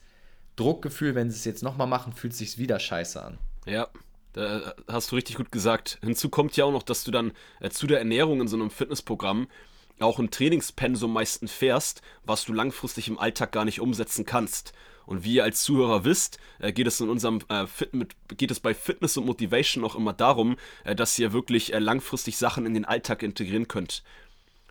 Druckgefühl, 0.56 1.14
wenn 1.14 1.30
sie 1.30 1.36
es 1.36 1.44
jetzt 1.44 1.62
nochmal 1.62 1.86
machen, 1.86 2.12
fühlt 2.12 2.32
es 2.32 2.38
sich 2.38 2.58
wieder 2.58 2.78
scheiße 2.78 3.22
an. 3.22 3.38
Ja, 3.66 3.88
da 4.32 4.74
hast 4.86 5.10
du 5.10 5.16
richtig 5.16 5.36
gut 5.36 5.52
gesagt. 5.52 5.98
Hinzu 6.02 6.28
kommt 6.28 6.56
ja 6.56 6.64
auch 6.64 6.72
noch, 6.72 6.82
dass 6.82 7.04
du 7.04 7.10
dann 7.10 7.32
äh, 7.60 7.70
zu 7.70 7.86
der 7.86 7.98
Ernährung 7.98 8.40
in 8.40 8.48
so 8.48 8.56
einem 8.56 8.70
Fitnessprogramm 8.70 9.48
auch 10.00 10.18
ein 10.18 10.30
Trainingspensum 10.30 11.12
meistens 11.12 11.52
fährst, 11.52 12.02
was 12.24 12.44
du 12.44 12.52
langfristig 12.52 13.08
im 13.08 13.18
Alltag 13.18 13.52
gar 13.52 13.64
nicht 13.64 13.80
umsetzen 13.80 14.24
kannst. 14.24 14.72
Und 15.06 15.24
wie 15.24 15.34
ihr 15.34 15.44
als 15.44 15.62
Zuhörer 15.62 16.04
wisst, 16.04 16.38
äh, 16.58 16.72
geht 16.72 16.86
es 16.86 17.00
in 17.00 17.08
unserem 17.08 17.40
äh, 17.48 17.66
Fit 17.66 17.94
mit, 17.94 18.14
geht 18.36 18.50
es 18.50 18.60
bei 18.60 18.74
Fitness 18.74 19.16
und 19.16 19.24
Motivation 19.24 19.82
auch 19.84 19.96
immer 19.96 20.12
darum, 20.12 20.56
äh, 20.84 20.94
dass 20.94 21.18
ihr 21.18 21.32
wirklich 21.32 21.72
äh, 21.72 21.78
langfristig 21.78 22.36
Sachen 22.36 22.66
in 22.66 22.74
den 22.74 22.84
Alltag 22.84 23.22
integrieren 23.22 23.68
könnt. 23.68 24.02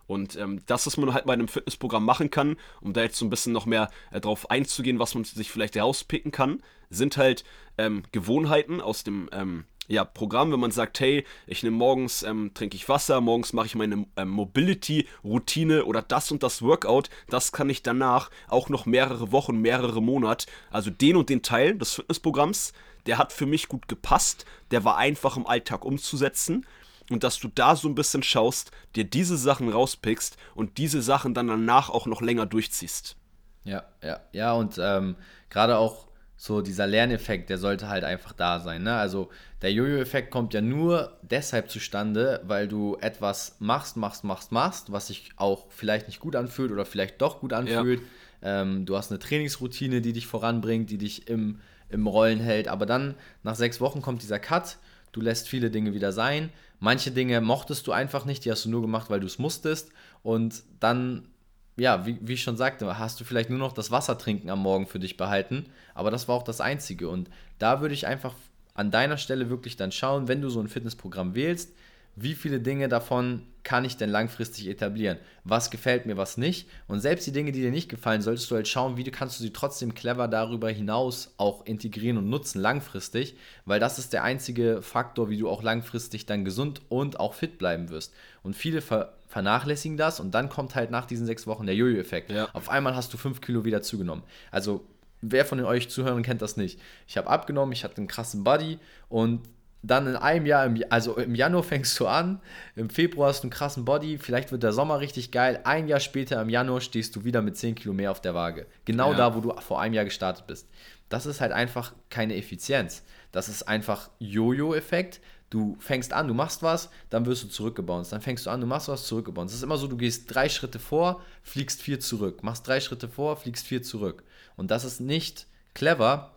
Und 0.08 0.38
ähm, 0.38 0.62
das, 0.66 0.88
was 0.88 0.98
man 0.98 1.14
halt 1.14 1.26
bei 1.26 1.34
einem 1.34 1.48
Fitnessprogramm 1.48 2.06
machen 2.06 2.32
kann, 2.32 2.58
um 2.82 2.94
da 2.94 3.04
jetzt 3.04 3.18
so 3.18 3.26
ein 3.26 3.30
bisschen 3.30 3.54
noch 3.54 3.66
mehr 3.66 3.90
äh, 4.12 4.22
drauf 4.22 4.50
einzugehen, 4.50 5.00
was 5.00 5.14
man 5.14 5.26
sich 5.26 5.52
vielleicht 5.52 5.76
herauspicken 5.76 6.32
kann, 6.32 6.64
sind 6.90 7.18
halt 7.18 7.44
ähm, 7.78 8.04
Gewohnheiten 8.12 8.80
aus 8.82 9.04
dem 9.04 9.30
ähm, 9.34 9.66
ja, 9.88 10.04
Programm, 10.04 10.52
wenn 10.52 10.60
man 10.60 10.72
sagt, 10.72 11.00
hey, 11.00 11.26
ich 11.46 11.64
nehme 11.64 11.78
morgens, 11.78 12.24
ähm, 12.24 12.52
trinke 12.54 12.76
ich 12.76 12.90
Wasser, 12.90 13.22
morgens 13.22 13.54
mache 13.54 13.68
ich 13.68 13.76
meine 13.76 14.06
ähm, 14.18 14.30
Mobility-Routine 14.30 15.86
oder 15.86 16.02
das 16.02 16.32
und 16.32 16.44
das 16.44 16.62
Workout, 16.62 17.10
das 17.30 17.52
kann 17.52 17.70
ich 17.70 17.84
danach 17.84 18.30
auch 18.50 18.70
noch 18.70 18.86
mehrere 18.86 19.32
Wochen, 19.32 19.62
mehrere 19.62 20.02
Monate, 20.02 20.48
also 20.72 20.90
den 20.90 21.16
und 21.16 21.30
den 21.30 21.42
Teil 21.42 21.78
des 21.78 21.94
Fitnessprogramms, 21.94 22.74
der 23.06 23.18
hat 23.18 23.32
für 23.32 23.46
mich 23.46 23.70
gut 23.70 23.88
gepasst, 23.88 24.46
der 24.72 24.84
war 24.84 24.98
einfach 24.98 25.38
im 25.38 25.48
Alltag 25.48 25.86
umzusetzen 25.86 26.66
und 27.10 27.24
dass 27.24 27.40
du 27.40 27.48
da 27.48 27.76
so 27.76 27.88
ein 27.88 27.96
bisschen 27.96 28.24
schaust, 28.24 28.72
dir 28.96 29.04
diese 29.04 29.38
Sachen 29.38 29.70
rauspickst 29.70 30.38
und 30.56 30.78
diese 30.78 31.02
Sachen 31.02 31.34
dann 31.34 31.48
danach 31.48 31.90
auch 31.90 32.06
noch 32.06 32.22
länger 32.22 32.46
durchziehst. 32.46 33.16
Ja, 33.64 33.84
ja, 34.02 34.22
ja, 34.32 34.54
und 34.54 34.80
ähm, 34.82 35.16
gerade 35.50 35.78
auch 35.78 36.08
so 36.38 36.62
dieser 36.62 36.86
Lerneffekt, 36.86 37.50
der 37.50 37.58
sollte 37.58 37.90
halt 37.90 38.04
einfach 38.04 38.32
da 38.32 38.60
sein. 38.60 38.84
Ne? 38.84 38.96
Also 38.96 39.30
der 39.64 39.74
Jojo-Effekt 39.74 40.30
kommt 40.30 40.54
ja 40.54 40.62
nur 40.62 41.18
deshalb 41.24 41.70
zustande, 41.70 42.42
weil 42.46 42.68
du 42.68 42.96
etwas 43.02 43.56
machst, 43.60 43.98
machst, 43.98 44.24
machst, 44.24 44.52
machst, 44.52 44.92
was 44.92 45.08
sich 45.08 45.32
auch 45.36 45.66
vielleicht 45.70 46.08
nicht 46.08 46.20
gut 46.20 46.36
anfühlt 46.36 46.72
oder 46.72 46.86
vielleicht 46.86 47.22
doch 47.22 47.40
gut 47.40 47.54
anfühlt. 47.54 48.02
Ja. 48.42 48.62
Ähm, 48.62 48.86
du 48.86 48.96
hast 48.96 49.12
eine 49.12 49.18
Trainingsroutine, 49.18 50.00
die 50.02 50.14
dich 50.14 50.28
voranbringt, 50.28 50.92
die 50.92 51.00
dich 51.00 51.28
im, 51.28 51.60
im 51.90 52.06
Rollen 52.06 52.40
hält. 52.40 52.68
Aber 52.68 52.86
dann 52.86 53.16
nach 53.42 53.56
sechs 53.56 53.82
Wochen 53.82 54.04
kommt 54.04 54.22
dieser 54.22 54.38
Cut. 54.40 54.78
Du 55.18 55.24
lässt 55.24 55.50
viele 55.50 55.72
Dinge 55.72 55.96
wieder 55.96 56.12
sein. 56.12 56.52
Manche 56.80 57.10
Dinge 57.10 57.42
mochtest 57.42 57.88
du 57.88 57.92
einfach 57.92 58.26
nicht, 58.26 58.46
die 58.46 58.52
hast 58.52 58.66
du 58.66 58.70
nur 58.70 58.84
gemacht, 58.84 59.10
weil 59.10 59.20
du 59.20 59.26
es 59.26 59.40
musstest. 59.40 59.90
Und 60.22 60.62
dann 60.80 61.30
ja, 61.76 62.06
wie, 62.06 62.20
wie 62.22 62.34
ich 62.34 62.44
schon 62.44 62.56
sagte, 62.56 63.00
hast 63.00 63.20
du 63.20 63.24
vielleicht 63.24 63.50
nur 63.50 63.58
noch 63.58 63.74
das 63.74 63.90
Wassertrinken 63.90 64.52
am 64.52 64.60
Morgen 64.60 64.86
für 64.86 65.00
dich 65.00 65.18
behalten, 65.18 65.66
aber 65.96 66.12
das 66.12 66.28
war 66.28 66.36
auch 66.36 66.44
das 66.44 66.62
Einzige. 66.62 67.10
Und 67.10 67.32
da 67.58 67.82
würde 67.82 67.96
ich 67.96 68.06
einfach 68.06 68.36
an 68.76 68.92
deiner 68.92 69.18
Stelle 69.18 69.50
wirklich 69.50 69.76
dann 69.76 69.92
schauen, 69.92 70.28
wenn 70.28 70.42
du 70.42 70.50
so 70.50 70.60
ein 70.60 70.68
Fitnessprogramm 70.68 71.34
wählst, 71.34 71.74
wie 72.20 72.34
viele 72.34 72.60
Dinge 72.60 72.90
davon 72.90 73.44
kann 73.64 73.86
ich 73.86 73.96
denn 73.96 74.10
langfristig 74.10 74.68
etablieren? 74.68 75.20
Was 75.44 75.70
gefällt 75.70 76.06
mir, 76.08 76.18
was 76.18 76.38
nicht? 76.38 76.68
Und 76.88 77.00
selbst 77.00 77.28
die 77.28 77.32
Dinge, 77.32 77.52
die 77.52 77.62
dir 77.62 77.70
nicht 77.70 77.90
gefallen, 77.90 78.22
solltest 78.22 78.50
du 78.50 78.56
halt 78.56 78.68
schauen, 78.68 78.98
wie 78.98 79.04
du 79.04 79.12
kannst 79.12 79.40
du 79.40 79.44
sie 79.44 79.54
trotzdem 79.54 79.94
clever 79.94 80.28
darüber 80.28 80.70
hinaus 80.70 81.34
auch 81.38 81.66
integrieren 81.66 82.18
und 82.18 82.30
nutzen 82.30 82.60
langfristig, 82.60 83.38
weil 83.66 83.80
das 83.80 84.00
ist 84.00 84.14
der 84.14 84.24
einzige 84.24 84.82
Faktor, 84.82 85.30
wie 85.30 85.38
du 85.38 85.48
auch 85.48 85.62
langfristig 85.62 86.26
dann 86.26 86.44
gesund 86.44 86.82
und 86.90 87.20
auch 87.20 87.36
fit 87.36 87.60
bleiben 87.60 87.90
wirst. 87.90 88.14
Und 88.42 88.56
viele 88.56 88.82
ver 88.82 89.14
vernachlässigen 89.28 89.98
das 89.98 90.22
und 90.22 90.32
dann 90.32 90.48
kommt 90.48 90.74
halt 90.74 90.90
nach 90.90 91.06
diesen 91.06 91.26
sechs 91.26 91.46
Wochen 91.46 91.66
der 91.66 91.76
Jojo-Effekt. 91.76 92.32
Ja. 92.32 92.48
Auf 92.54 92.70
einmal 92.70 92.96
hast 92.96 93.14
du 93.14 93.18
fünf 93.18 93.42
Kilo 93.42 93.66
wieder 93.66 93.82
zugenommen. 93.82 94.24
Also 94.52 94.88
wer 95.22 95.44
von 95.46 95.60
euch 95.60 95.90
Zuhörern 95.90 96.24
kennt 96.24 96.42
das 96.42 96.56
nicht? 96.56 96.80
Ich 97.08 97.18
habe 97.18 97.30
abgenommen, 97.30 97.74
ich 97.74 97.84
hatte 97.84 97.98
einen 97.98 98.08
krassen 98.08 98.46
Body 98.46 98.80
und 99.10 99.42
dann 99.88 100.08
in 100.08 100.16
einem 100.16 100.46
Jahr, 100.46 100.70
also 100.90 101.18
im 101.18 101.36
Januar 101.36 101.64
fängst 101.64 102.00
du 102.00 102.08
an, 102.08 102.40
im 102.76 102.90
Februar 102.90 103.30
hast 103.30 103.42
du 103.42 103.46
einen 103.46 103.52
krassen 103.52 103.86
Body, 103.86 104.18
vielleicht 104.18 104.52
wird 104.52 104.64
der 104.64 104.74
Sommer 104.74 105.00
richtig 105.00 105.32
geil, 105.32 105.62
ein 105.64 105.88
Jahr 105.88 106.00
später 106.00 106.42
im 106.42 106.50
Januar 106.50 106.82
stehst 106.82 107.16
du 107.16 107.24
wieder 107.24 107.42
mit 107.42 107.58
10 107.58 107.76
Kilo 107.76 107.94
mehr 107.94 108.12
auf 108.12 108.22
der 108.22 108.36
Waage. 108.36 108.68
Genau 108.86 109.12
ja. 109.12 109.18
da, 109.18 109.36
wo 109.36 109.40
du 109.40 109.54
vor 109.62 109.82
einem 109.82 109.94
Jahr 109.94 110.06
gestartet 110.06 110.46
bist. 110.48 110.68
Das 111.10 111.26
ist 111.26 111.42
halt 111.42 111.52
einfach 111.52 111.94
keine 112.10 112.36
Effizienz. 112.36 113.04
Das 113.32 113.50
ist 113.50 113.64
einfach 113.64 114.10
Jojo-Effekt. 114.20 115.22
Du 115.50 115.78
fängst 115.80 116.12
an, 116.12 116.28
du 116.28 116.34
machst 116.34 116.62
was, 116.62 116.90
dann 117.10 117.26
wirst 117.26 117.44
du 117.44 117.48
zurückgebounced. 117.48 118.12
Dann 118.12 118.20
fängst 118.20 118.46
du 118.46 118.50
an, 118.50 118.60
du 118.60 118.68
machst 118.68 118.90
was, 118.90 119.06
zurückgebounced. 119.08 119.54
Es 119.54 119.60
ist 119.60 119.64
immer 119.64 119.78
so, 119.78 119.88
du 119.88 119.96
gehst 119.96 120.34
drei 120.34 120.50
Schritte 120.50 120.80
vor, 120.80 121.22
fliegst 121.44 121.82
vier 121.82 122.02
zurück. 122.02 122.44
Machst 122.44 122.68
drei 122.68 122.82
Schritte 122.82 123.08
vor, 123.08 123.38
fliegst 123.38 123.66
vier 123.66 123.82
zurück. 123.82 124.24
Und 124.58 124.72
das 124.72 124.84
ist 124.84 125.00
nicht 125.00 125.48
clever. 125.74 126.36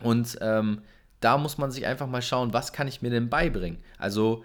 Und 0.00 0.36
ähm, 0.42 0.82
da 1.22 1.38
muss 1.38 1.56
man 1.56 1.70
sich 1.70 1.86
einfach 1.86 2.06
mal 2.06 2.22
schauen, 2.22 2.52
was 2.52 2.72
kann 2.72 2.88
ich 2.88 3.00
mir 3.00 3.10
denn 3.10 3.30
beibringen? 3.30 3.78
Also 3.98 4.44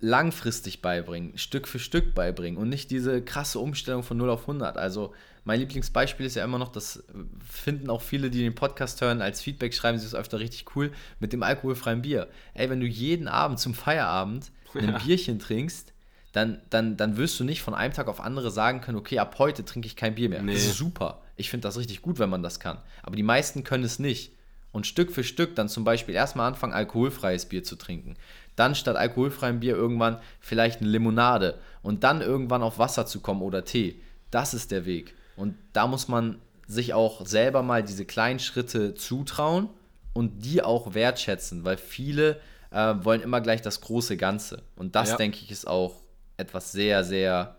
langfristig 0.00 0.80
beibringen, 0.80 1.36
Stück 1.38 1.66
für 1.66 1.78
Stück 1.78 2.14
beibringen 2.14 2.58
und 2.58 2.68
nicht 2.68 2.90
diese 2.90 3.22
krasse 3.22 3.58
Umstellung 3.58 4.02
von 4.02 4.16
0 4.16 4.30
auf 4.30 4.42
100. 4.42 4.76
Also 4.76 5.12
mein 5.44 5.60
Lieblingsbeispiel 5.60 6.26
ist 6.26 6.36
ja 6.36 6.44
immer 6.44 6.58
noch, 6.58 6.70
das 6.70 7.02
finden 7.48 7.90
auch 7.90 8.02
viele, 8.02 8.30
die 8.30 8.40
den 8.40 8.54
Podcast 8.54 9.00
hören, 9.00 9.22
als 9.22 9.40
Feedback 9.40 9.74
schreiben 9.74 9.98
sie 9.98 10.06
es 10.06 10.14
öfter 10.14 10.38
richtig 10.38 10.76
cool, 10.76 10.92
mit 11.18 11.32
dem 11.32 11.42
alkoholfreien 11.42 12.02
Bier. 12.02 12.28
Ey, 12.54 12.70
wenn 12.70 12.80
du 12.80 12.86
jeden 12.86 13.26
Abend 13.28 13.58
zum 13.58 13.74
Feierabend 13.74 14.52
ein 14.74 14.90
ja. 14.90 14.98
Bierchen 14.98 15.38
trinkst, 15.38 15.92
dann, 16.32 16.60
dann, 16.70 16.96
dann 16.96 17.16
wirst 17.16 17.40
du 17.40 17.44
nicht 17.44 17.62
von 17.62 17.74
einem 17.74 17.92
Tag 17.92 18.06
auf 18.06 18.20
andere 18.20 18.50
sagen 18.50 18.80
können, 18.80 18.98
okay, 18.98 19.18
ab 19.18 19.36
heute 19.38 19.64
trinke 19.64 19.86
ich 19.86 19.96
kein 19.96 20.14
Bier 20.14 20.28
mehr. 20.28 20.42
Nee. 20.42 20.52
Das 20.52 20.62
ist 20.62 20.76
super. 20.76 21.22
Ich 21.36 21.50
finde 21.50 21.66
das 21.66 21.78
richtig 21.78 22.02
gut, 22.02 22.18
wenn 22.18 22.30
man 22.30 22.42
das 22.42 22.60
kann. 22.60 22.78
Aber 23.02 23.16
die 23.16 23.22
meisten 23.22 23.64
können 23.64 23.84
es 23.84 23.98
nicht. 23.98 24.32
Und 24.78 24.86
Stück 24.86 25.12
für 25.12 25.24
Stück 25.24 25.56
dann 25.56 25.68
zum 25.68 25.84
Beispiel 25.84 26.14
erstmal 26.14 26.48
anfangen, 26.48 26.72
alkoholfreies 26.72 27.46
Bier 27.46 27.64
zu 27.64 27.76
trinken 27.76 28.16
dann 28.58 28.74
statt 28.74 28.96
alkoholfreiem 28.96 29.60
Bier 29.60 29.76
irgendwann 29.76 30.18
vielleicht 30.40 30.80
eine 30.80 30.90
Limonade 30.90 31.58
und 31.82 32.02
dann 32.04 32.20
irgendwann 32.20 32.62
auf 32.62 32.78
Wasser 32.78 33.06
zu 33.06 33.20
kommen 33.20 33.42
oder 33.42 33.64
Tee. 33.64 34.00
Das 34.30 34.52
ist 34.52 34.70
der 34.70 34.84
Weg. 34.84 35.14
Und 35.36 35.54
da 35.72 35.86
muss 35.86 36.08
man 36.08 36.38
sich 36.66 36.92
auch 36.92 37.24
selber 37.24 37.62
mal 37.62 37.82
diese 37.82 38.04
kleinen 38.04 38.40
Schritte 38.40 38.94
zutrauen 38.94 39.68
und 40.12 40.44
die 40.44 40.62
auch 40.62 40.94
wertschätzen, 40.94 41.64
weil 41.64 41.76
viele 41.76 42.40
äh, 42.70 42.94
wollen 43.02 43.22
immer 43.22 43.40
gleich 43.40 43.62
das 43.62 43.80
große 43.80 44.16
Ganze. 44.16 44.62
Und 44.76 44.96
das, 44.96 45.10
ja. 45.10 45.16
denke 45.16 45.38
ich, 45.40 45.50
ist 45.50 45.68
auch 45.68 46.02
etwas 46.36 46.72
sehr, 46.72 47.04
sehr, 47.04 47.56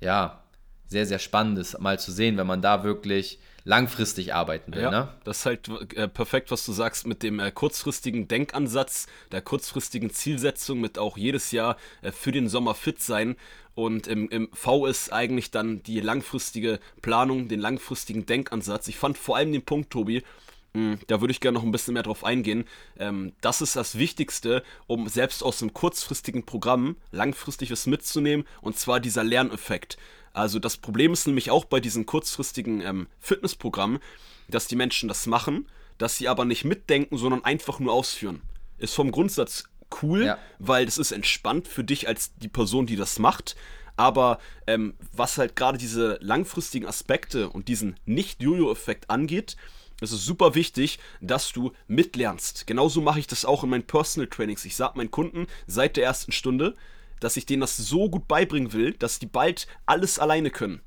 ja, 0.00 0.41
sehr, 0.86 1.06
sehr 1.06 1.18
Spannendes 1.18 1.78
mal 1.78 1.98
zu 1.98 2.12
sehen, 2.12 2.36
wenn 2.36 2.46
man 2.46 2.62
da 2.62 2.84
wirklich 2.84 3.38
langfristig 3.64 4.34
arbeiten 4.34 4.74
will. 4.74 4.82
Ja, 4.82 4.90
ne? 4.90 5.08
Das 5.24 5.40
ist 5.40 5.46
halt 5.46 5.68
äh, 5.94 6.08
perfekt, 6.08 6.50
was 6.50 6.66
du 6.66 6.72
sagst 6.72 7.06
mit 7.06 7.22
dem 7.22 7.38
äh, 7.38 7.50
kurzfristigen 7.50 8.28
Denkansatz, 8.28 9.06
der 9.30 9.40
kurzfristigen 9.40 10.10
Zielsetzung, 10.10 10.80
mit 10.80 10.98
auch 10.98 11.16
jedes 11.16 11.52
Jahr 11.52 11.76
äh, 12.02 12.10
für 12.10 12.32
den 12.32 12.48
Sommer 12.48 12.74
fit 12.74 13.00
sein. 13.00 13.36
Und 13.74 14.06
im, 14.06 14.28
im 14.28 14.48
V 14.52 14.86
ist 14.86 15.12
eigentlich 15.12 15.50
dann 15.50 15.82
die 15.82 16.00
langfristige 16.00 16.78
Planung, 17.00 17.48
den 17.48 17.60
langfristigen 17.60 18.26
Denkansatz. 18.26 18.88
Ich 18.88 18.98
fand 18.98 19.16
vor 19.16 19.36
allem 19.36 19.52
den 19.52 19.64
Punkt, 19.64 19.90
Tobi, 19.90 20.22
hm, 20.74 20.98
da 21.06 21.20
würde 21.20 21.32
ich 21.32 21.40
gerne 21.40 21.58
noch 21.58 21.64
ein 21.64 21.72
bisschen 21.72 21.94
mehr 21.94 22.02
drauf 22.02 22.24
eingehen. 22.24 22.64
Ähm, 22.98 23.32
das 23.40 23.60
ist 23.60 23.76
das 23.76 23.98
Wichtigste, 23.98 24.62
um 24.86 25.08
selbst 25.08 25.42
aus 25.42 25.62
einem 25.62 25.72
kurzfristigen 25.72 26.44
Programm 26.44 26.96
langfristig 27.12 27.70
was 27.70 27.86
mitzunehmen, 27.86 28.46
und 28.60 28.78
zwar 28.78 29.00
dieser 29.00 29.24
Lerneffekt. 29.24 29.96
Also 30.32 30.58
das 30.58 30.76
Problem 30.76 31.12
ist 31.12 31.26
nämlich 31.26 31.50
auch 31.50 31.64
bei 31.64 31.80
diesen 31.80 32.06
kurzfristigen 32.06 32.80
ähm, 32.80 33.06
Fitnessprogrammen, 33.20 33.98
dass 34.48 34.66
die 34.66 34.76
Menschen 34.76 35.08
das 35.08 35.26
machen, 35.26 35.66
dass 35.98 36.16
sie 36.16 36.28
aber 36.28 36.44
nicht 36.44 36.64
mitdenken, 36.64 37.16
sondern 37.18 37.44
einfach 37.44 37.78
nur 37.78 37.92
ausführen. 37.92 38.40
Ist 38.78 38.94
vom 38.94 39.12
Grundsatz 39.12 39.64
cool, 40.02 40.24
ja. 40.24 40.38
weil 40.58 40.86
das 40.86 40.98
ist 40.98 41.12
entspannt 41.12 41.68
für 41.68 41.84
dich 41.84 42.08
als 42.08 42.34
die 42.36 42.48
Person, 42.48 42.86
die 42.86 42.96
das 42.96 43.18
macht. 43.18 43.56
Aber 43.96 44.38
ähm, 44.66 44.94
was 45.12 45.36
halt 45.36 45.54
gerade 45.54 45.76
diese 45.76 46.18
langfristigen 46.22 46.86
Aspekte 46.86 47.50
und 47.50 47.68
diesen 47.68 47.96
Nicht-Jojo-Effekt 48.06 49.10
angeht, 49.10 49.56
ist 50.00 50.12
es 50.12 50.24
super 50.24 50.54
wichtig, 50.54 50.98
dass 51.20 51.52
du 51.52 51.72
mitlernst. 51.86 52.66
Genauso 52.66 53.00
mache 53.00 53.20
ich 53.20 53.26
das 53.26 53.44
auch 53.44 53.62
in 53.62 53.70
meinen 53.70 53.86
Personal 53.86 54.28
Trainings. 54.28 54.64
Ich 54.64 54.76
sage 54.76 54.96
meinen 54.96 55.10
Kunden 55.10 55.46
seit 55.66 55.96
der 55.96 56.04
ersten 56.04 56.32
Stunde, 56.32 56.74
dass 57.22 57.36
ich 57.36 57.46
denen 57.46 57.60
das 57.60 57.76
so 57.76 58.10
gut 58.10 58.28
beibringen 58.28 58.72
will, 58.72 58.92
dass 58.92 59.18
die 59.18 59.26
bald 59.26 59.66
alles 59.86 60.18
alleine 60.18 60.50
können. 60.50 60.80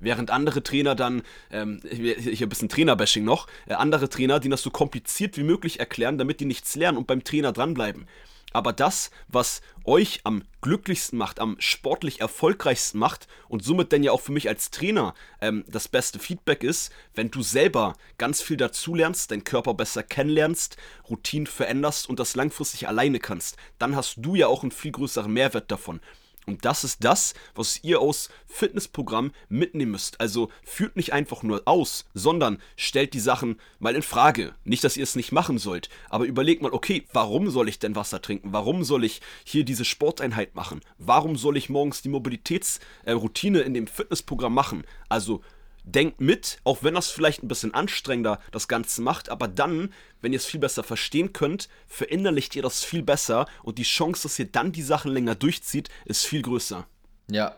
Während 0.00 0.30
andere 0.30 0.62
Trainer 0.64 0.96
dann, 0.96 1.22
ähm, 1.52 1.80
habe 1.84 2.44
ein 2.44 2.48
bisschen 2.48 2.68
Trainerbashing 2.68 3.24
noch, 3.24 3.46
äh, 3.66 3.74
andere 3.74 4.08
Trainer, 4.08 4.40
die 4.40 4.48
das 4.48 4.62
so 4.62 4.70
kompliziert 4.70 5.36
wie 5.36 5.44
möglich 5.44 5.78
erklären, 5.78 6.18
damit 6.18 6.40
die 6.40 6.44
nichts 6.44 6.74
lernen 6.74 6.98
und 6.98 7.06
beim 7.06 7.22
Trainer 7.22 7.52
dranbleiben. 7.52 8.06
Aber 8.52 8.72
das, 8.72 9.10
was 9.28 9.62
euch 9.84 10.20
am 10.24 10.44
glücklichsten 10.60 11.18
macht, 11.18 11.40
am 11.40 11.56
sportlich 11.58 12.20
erfolgreichsten 12.20 12.98
macht 12.98 13.26
und 13.48 13.64
somit 13.64 13.92
dann 13.92 14.02
ja 14.02 14.12
auch 14.12 14.20
für 14.20 14.32
mich 14.32 14.48
als 14.48 14.70
Trainer 14.70 15.14
ähm, 15.40 15.64
das 15.66 15.88
beste 15.88 16.18
Feedback 16.18 16.62
ist, 16.62 16.92
wenn 17.14 17.30
du 17.30 17.42
selber 17.42 17.94
ganz 18.18 18.42
viel 18.42 18.56
dazulernst, 18.56 19.30
deinen 19.30 19.44
Körper 19.44 19.74
besser 19.74 20.02
kennenlernst, 20.02 20.76
Routinen 21.08 21.46
veränderst 21.46 22.08
und 22.08 22.20
das 22.20 22.36
langfristig 22.36 22.88
alleine 22.88 23.18
kannst, 23.18 23.56
dann 23.78 23.96
hast 23.96 24.16
du 24.18 24.34
ja 24.34 24.46
auch 24.46 24.62
einen 24.62 24.72
viel 24.72 24.92
größeren 24.92 25.32
Mehrwert 25.32 25.70
davon. 25.70 26.00
Und 26.46 26.64
das 26.64 26.82
ist 26.82 27.04
das, 27.04 27.34
was 27.54 27.82
ihr 27.84 28.00
aus 28.00 28.28
Fitnessprogramm 28.46 29.32
mitnehmen 29.48 29.92
müsst. 29.92 30.20
Also 30.20 30.50
führt 30.64 30.96
nicht 30.96 31.12
einfach 31.12 31.42
nur 31.44 31.62
aus, 31.66 32.04
sondern 32.14 32.58
stellt 32.76 33.14
die 33.14 33.20
Sachen 33.20 33.60
mal 33.78 33.94
in 33.94 34.02
Frage. 34.02 34.54
Nicht, 34.64 34.82
dass 34.82 34.96
ihr 34.96 35.04
es 35.04 35.14
nicht 35.14 35.30
machen 35.30 35.58
sollt, 35.58 35.88
aber 36.10 36.24
überlegt 36.24 36.60
mal, 36.60 36.72
okay, 36.72 37.06
warum 37.12 37.48
soll 37.48 37.68
ich 37.68 37.78
denn 37.78 37.94
Wasser 37.94 38.20
trinken? 38.20 38.52
Warum 38.52 38.82
soll 38.82 39.04
ich 39.04 39.20
hier 39.44 39.64
diese 39.64 39.84
Sporteinheit 39.84 40.56
machen? 40.56 40.80
Warum 40.98 41.36
soll 41.36 41.56
ich 41.56 41.70
morgens 41.70 42.02
die 42.02 42.08
Mobilitätsroutine 42.08 43.60
in 43.60 43.74
dem 43.74 43.86
Fitnessprogramm 43.86 44.54
machen? 44.54 44.82
Also 45.08 45.42
denkt 45.84 46.20
mit, 46.20 46.58
auch 46.64 46.82
wenn 46.82 46.94
das 46.94 47.10
vielleicht 47.10 47.42
ein 47.42 47.48
bisschen 47.48 47.74
anstrengender 47.74 48.38
das 48.52 48.68
Ganze 48.68 49.02
macht, 49.02 49.28
aber 49.28 49.48
dann, 49.48 49.92
wenn 50.20 50.32
ihr 50.32 50.38
es 50.38 50.46
viel 50.46 50.60
besser 50.60 50.82
verstehen 50.82 51.32
könnt, 51.32 51.68
verinnerlicht 51.86 52.54
ihr 52.56 52.62
das 52.62 52.84
viel 52.84 53.02
besser 53.02 53.46
und 53.62 53.78
die 53.78 53.82
Chance, 53.82 54.22
dass 54.22 54.38
ihr 54.38 54.46
dann 54.46 54.72
die 54.72 54.82
Sachen 54.82 55.10
länger 55.12 55.34
durchzieht, 55.34 55.88
ist 56.04 56.24
viel 56.24 56.42
größer. 56.42 56.86
Ja, 57.30 57.56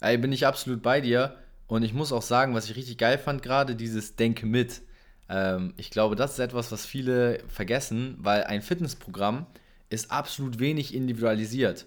ey, 0.00 0.18
bin 0.18 0.32
ich 0.32 0.46
absolut 0.46 0.82
bei 0.82 1.00
dir 1.00 1.36
und 1.66 1.82
ich 1.82 1.94
muss 1.94 2.12
auch 2.12 2.22
sagen, 2.22 2.54
was 2.54 2.68
ich 2.68 2.76
richtig 2.76 2.98
geil 2.98 3.18
fand 3.18 3.42
gerade, 3.42 3.74
dieses 3.74 4.16
Denke 4.16 4.46
mit. 4.46 4.82
Ähm, 5.28 5.74
ich 5.76 5.90
glaube, 5.90 6.16
das 6.16 6.32
ist 6.32 6.38
etwas, 6.38 6.72
was 6.72 6.84
viele 6.84 7.42
vergessen, 7.48 8.16
weil 8.18 8.44
ein 8.44 8.62
Fitnessprogramm 8.62 9.46
ist 9.88 10.10
absolut 10.10 10.58
wenig 10.58 10.94
individualisiert. 10.94 11.86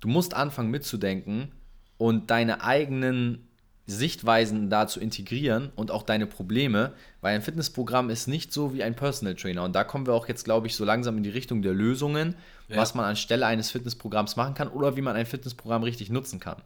Du 0.00 0.08
musst 0.08 0.34
anfangen 0.34 0.70
mitzudenken 0.70 1.52
und 1.98 2.30
deine 2.30 2.62
eigenen 2.62 3.49
Sichtweisen 3.90 4.70
da 4.70 4.86
zu 4.86 5.00
integrieren 5.00 5.70
und 5.76 5.90
auch 5.90 6.02
deine 6.02 6.26
Probleme, 6.26 6.92
weil 7.20 7.34
ein 7.34 7.42
Fitnessprogramm 7.42 8.10
ist 8.10 8.26
nicht 8.28 8.52
so 8.52 8.72
wie 8.72 8.82
ein 8.82 8.94
Personal 8.94 9.34
Trainer. 9.34 9.64
Und 9.64 9.74
da 9.74 9.84
kommen 9.84 10.06
wir 10.06 10.14
auch 10.14 10.28
jetzt, 10.28 10.44
glaube 10.44 10.66
ich, 10.66 10.76
so 10.76 10.84
langsam 10.84 11.16
in 11.16 11.22
die 11.22 11.30
Richtung 11.30 11.62
der 11.62 11.74
Lösungen, 11.74 12.34
ja. 12.68 12.76
was 12.76 12.94
man 12.94 13.04
anstelle 13.04 13.46
eines 13.46 13.70
Fitnessprogramms 13.70 14.36
machen 14.36 14.54
kann 14.54 14.68
oder 14.68 14.96
wie 14.96 15.02
man 15.02 15.16
ein 15.16 15.26
Fitnessprogramm 15.26 15.82
richtig 15.82 16.10
nutzen 16.10 16.40
kann. 16.40 16.56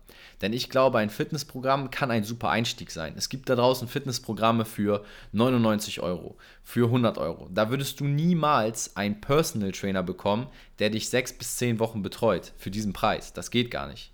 Denn 0.43 0.53
ich 0.53 0.71
glaube, 0.71 0.99
ein 0.99 1.11
Fitnessprogramm 1.11 1.91
kann 1.91 2.11
ein 2.11 2.25
super 2.25 2.51
Einstieg 2.51 2.91
sein. 2.91 3.15
Es 3.17 3.29
gibt 3.29 3.49
da 3.49 3.57
draußen 3.57 3.89
Fitnessprogramme 3.89 4.65
für 4.65 5.05
99 5.33 6.01
Euro, 6.01 6.37
für 6.63 6.87
100 6.87 7.19
Euro. 7.19 7.49
Da 7.53 7.71
würdest 7.71 8.01
du 8.01 8.05
niemals 8.05 8.97
einen 8.97 9.21
Personal 9.21 9.73
Trainer 9.73 10.03
bekommen, 10.03 10.47
der 10.79 10.91
dich 10.91 11.09
sechs 11.09 11.33
bis 11.33 11.57
zehn 11.57 11.79
Wochen 11.79 12.03
betreut 12.03 12.53
für 12.57 12.71
diesen 12.71 12.93
Preis. 12.93 13.33
Das 13.33 13.51
geht 13.51 13.71
gar 13.71 13.89
nicht. 13.89 14.14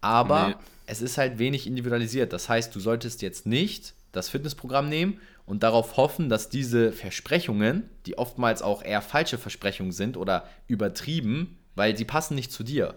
Aber 0.00 0.48
nee. 0.48 0.54
es 0.86 1.02
ist 1.02 1.18
halt 1.18 1.38
wenig 1.38 1.66
individualisiert. 1.66 2.32
Das 2.32 2.48
heißt, 2.48 2.74
du 2.74 2.80
solltest 2.80 3.22
jetzt 3.22 3.46
nicht 3.46 3.94
das 4.12 4.28
Fitnessprogramm 4.28 4.88
nehmen 4.88 5.20
und 5.46 5.62
darauf 5.62 5.96
hoffen, 5.96 6.28
dass 6.28 6.48
diese 6.48 6.92
Versprechungen, 6.92 7.88
die 8.06 8.18
oftmals 8.18 8.62
auch 8.62 8.82
eher 8.82 9.02
falsche 9.02 9.38
Versprechungen 9.38 9.92
sind 9.92 10.16
oder 10.16 10.48
übertrieben, 10.66 11.58
weil 11.74 11.96
sie 11.96 12.04
passen 12.04 12.34
nicht 12.34 12.52
zu 12.52 12.62
dir. 12.62 12.94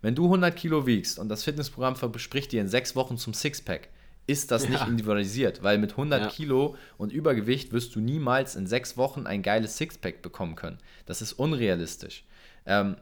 Wenn 0.00 0.14
du 0.14 0.24
100 0.24 0.54
Kilo 0.54 0.86
wiegst 0.86 1.18
und 1.18 1.28
das 1.28 1.44
Fitnessprogramm 1.44 1.96
verspricht 1.96 2.52
dir 2.52 2.60
in 2.60 2.68
sechs 2.68 2.96
Wochen 2.96 3.18
zum 3.18 3.34
Sixpack, 3.34 3.88
ist 4.26 4.50
das 4.50 4.64
ja. 4.64 4.70
nicht 4.70 4.86
individualisiert, 4.86 5.62
weil 5.62 5.78
mit 5.78 5.92
100 5.92 6.22
ja. 6.22 6.28
Kilo 6.28 6.76
und 6.96 7.12
Übergewicht 7.12 7.72
wirst 7.72 7.94
du 7.94 8.00
niemals 8.00 8.56
in 8.56 8.66
sechs 8.66 8.96
Wochen 8.96 9.26
ein 9.26 9.42
geiles 9.42 9.76
Sixpack 9.76 10.22
bekommen 10.22 10.56
können. 10.56 10.78
Das 11.06 11.22
ist 11.22 11.32
unrealistisch. 11.32 12.24
Ähm, 12.66 12.96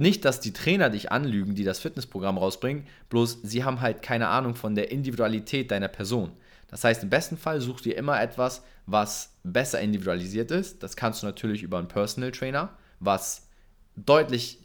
nicht, 0.00 0.24
dass 0.24 0.40
die 0.40 0.52
Trainer 0.52 0.90
dich 0.90 1.12
anlügen, 1.12 1.54
die 1.54 1.64
das 1.64 1.78
Fitnessprogramm 1.78 2.38
rausbringen, 2.38 2.86
bloß 3.10 3.40
sie 3.42 3.64
haben 3.64 3.80
halt 3.80 4.02
keine 4.02 4.28
Ahnung 4.28 4.54
von 4.54 4.74
der 4.74 4.90
Individualität 4.90 5.70
deiner 5.70 5.88
Person. 5.88 6.32
Das 6.68 6.84
heißt, 6.84 7.02
im 7.02 7.10
besten 7.10 7.36
Fall 7.36 7.60
suchst 7.60 7.84
du 7.84 7.90
dir 7.90 7.96
immer 7.96 8.20
etwas, 8.20 8.62
was 8.86 9.34
besser 9.42 9.80
individualisiert 9.80 10.50
ist. 10.50 10.82
Das 10.82 10.96
kannst 10.96 11.22
du 11.22 11.26
natürlich 11.26 11.62
über 11.62 11.78
einen 11.78 11.88
Personal 11.88 12.30
Trainer, 12.30 12.70
was 12.98 13.48
deutlich 13.96 14.58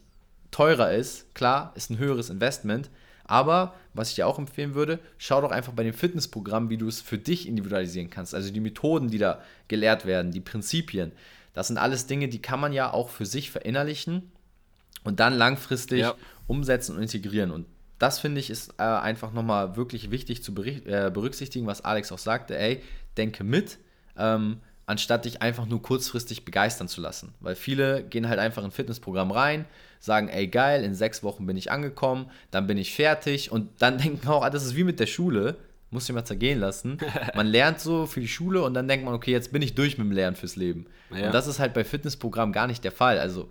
teurer 0.50 0.92
ist. 0.92 1.34
Klar, 1.34 1.72
ist 1.74 1.90
ein 1.90 1.98
höheres 1.98 2.30
Investment. 2.30 2.88
Aber 3.24 3.74
was 3.92 4.10
ich 4.10 4.14
dir 4.14 4.28
auch 4.28 4.38
empfehlen 4.38 4.74
würde, 4.74 5.00
schau 5.18 5.40
doch 5.40 5.50
einfach 5.50 5.72
bei 5.72 5.82
dem 5.82 5.94
Fitnessprogramm, 5.94 6.70
wie 6.70 6.78
du 6.78 6.86
es 6.86 7.00
für 7.00 7.18
dich 7.18 7.48
individualisieren 7.48 8.08
kannst. 8.08 8.34
Also 8.34 8.52
die 8.52 8.60
Methoden, 8.60 9.08
die 9.08 9.18
da 9.18 9.42
gelehrt 9.68 10.06
werden, 10.06 10.30
die 10.30 10.40
Prinzipien. 10.40 11.12
Das 11.52 11.66
sind 11.66 11.78
alles 11.78 12.06
Dinge, 12.06 12.28
die 12.28 12.40
kann 12.40 12.60
man 12.60 12.72
ja 12.72 12.92
auch 12.92 13.08
für 13.08 13.26
sich 13.26 13.50
verinnerlichen 13.50 14.30
und 15.06 15.20
dann 15.20 15.34
langfristig 15.34 16.00
ja. 16.00 16.14
umsetzen 16.46 16.96
und 16.96 17.02
integrieren. 17.02 17.50
Und 17.50 17.66
das 17.98 18.18
finde 18.18 18.40
ich 18.40 18.50
ist 18.50 18.74
äh, 18.78 18.82
einfach 18.82 19.32
nochmal 19.32 19.76
wirklich 19.76 20.10
wichtig 20.10 20.42
zu 20.42 20.52
äh, 20.62 21.10
berücksichtigen, 21.12 21.66
was 21.66 21.84
Alex 21.84 22.12
auch 22.12 22.18
sagte. 22.18 22.58
Ey, 22.58 22.82
denke 23.16 23.44
mit, 23.44 23.78
ähm, 24.18 24.58
anstatt 24.84 25.24
dich 25.24 25.42
einfach 25.42 25.66
nur 25.66 25.82
kurzfristig 25.82 26.44
begeistern 26.44 26.88
zu 26.88 27.00
lassen. 27.00 27.34
Weil 27.40 27.54
viele 27.54 28.02
gehen 28.02 28.28
halt 28.28 28.38
einfach 28.38 28.62
in 28.62 28.68
ein 28.68 28.72
Fitnessprogramm 28.72 29.30
rein, 29.30 29.64
sagen, 29.98 30.28
ey 30.28 30.46
geil, 30.46 30.84
in 30.84 30.94
sechs 30.94 31.22
Wochen 31.22 31.46
bin 31.46 31.56
ich 31.56 31.70
angekommen, 31.70 32.30
dann 32.50 32.66
bin 32.66 32.78
ich 32.78 32.94
fertig 32.94 33.50
und 33.50 33.70
dann 33.78 33.98
denken 34.02 34.28
auch, 34.28 34.42
ah, 34.42 34.50
das 34.50 34.64
ist 34.64 34.76
wie 34.76 34.84
mit 34.84 35.00
der 35.00 35.06
Schule, 35.06 35.56
muss 35.90 36.08
ich 36.08 36.14
mal 36.14 36.24
zergehen 36.24 36.60
lassen. 36.60 36.98
Man 37.34 37.46
lernt 37.46 37.80
so 37.80 38.06
für 38.06 38.20
die 38.20 38.28
Schule 38.28 38.62
und 38.62 38.74
dann 38.74 38.88
denkt 38.88 39.04
man, 39.04 39.14
okay, 39.14 39.30
jetzt 39.30 39.52
bin 39.52 39.62
ich 39.62 39.76
durch 39.76 39.98
mit 39.98 40.06
dem 40.06 40.12
Lernen 40.12 40.36
fürs 40.36 40.56
Leben. 40.56 40.86
Ja. 41.14 41.26
Und 41.26 41.32
das 41.32 41.46
ist 41.46 41.60
halt 41.60 41.74
bei 41.74 41.84
Fitnessprogrammen 41.84 42.52
gar 42.52 42.66
nicht 42.66 42.82
der 42.82 42.90
Fall. 42.90 43.20
Also 43.20 43.48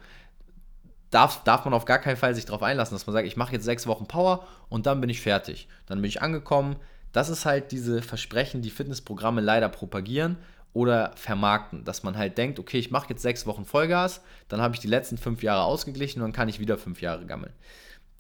darf, 1.16 1.44
darf 1.44 1.64
man 1.66 1.74
auf 1.74 1.86
gar 1.86 2.00
keinen 2.00 2.18
Fall 2.18 2.36
sich 2.36 2.46
darauf 2.46 2.62
einlassen, 2.62 2.96
dass 2.96 3.08
man 3.08 3.14
sagt, 3.14 3.28
ich 3.28 3.38
mache 3.38 3.54
jetzt 3.54 3.64
sechs 3.64 3.88
Wochen 3.88 4.06
Power 4.06 4.46
und 4.70 4.86
dann 4.86 5.00
bin 5.02 5.10
ich 5.10 5.22
fertig. 5.22 5.68
Dann 5.86 6.02
bin 6.02 6.10
ich 6.10 6.22
angekommen. 6.22 6.76
Das 7.14 7.30
ist 7.30 7.46
halt 7.46 7.72
diese 7.72 8.02
Versprechen, 8.02 8.62
die 8.62 8.70
Fitnessprogramme 8.70 9.40
leider 9.40 9.70
propagieren 9.70 10.38
oder 10.74 11.14
vermarkten, 11.16 11.86
dass 11.86 12.04
man 12.04 12.18
halt 12.18 12.38
denkt, 12.38 12.60
okay, 12.60 12.78
ich 12.78 12.92
mache 12.92 13.10
jetzt 13.10 13.22
sechs 13.22 13.46
Wochen 13.46 13.64
Vollgas, 13.64 14.22
dann 14.50 14.62
habe 14.62 14.76
ich 14.76 14.82
die 14.82 14.90
letzten 14.90 15.18
fünf 15.18 15.42
Jahre 15.42 15.64
ausgeglichen 15.64 16.22
und 16.22 16.28
dann 16.28 16.34
kann 16.34 16.50
ich 16.50 16.60
wieder 16.60 16.78
fünf 16.78 17.02
Jahre 17.02 17.26
gammeln. 17.26 17.54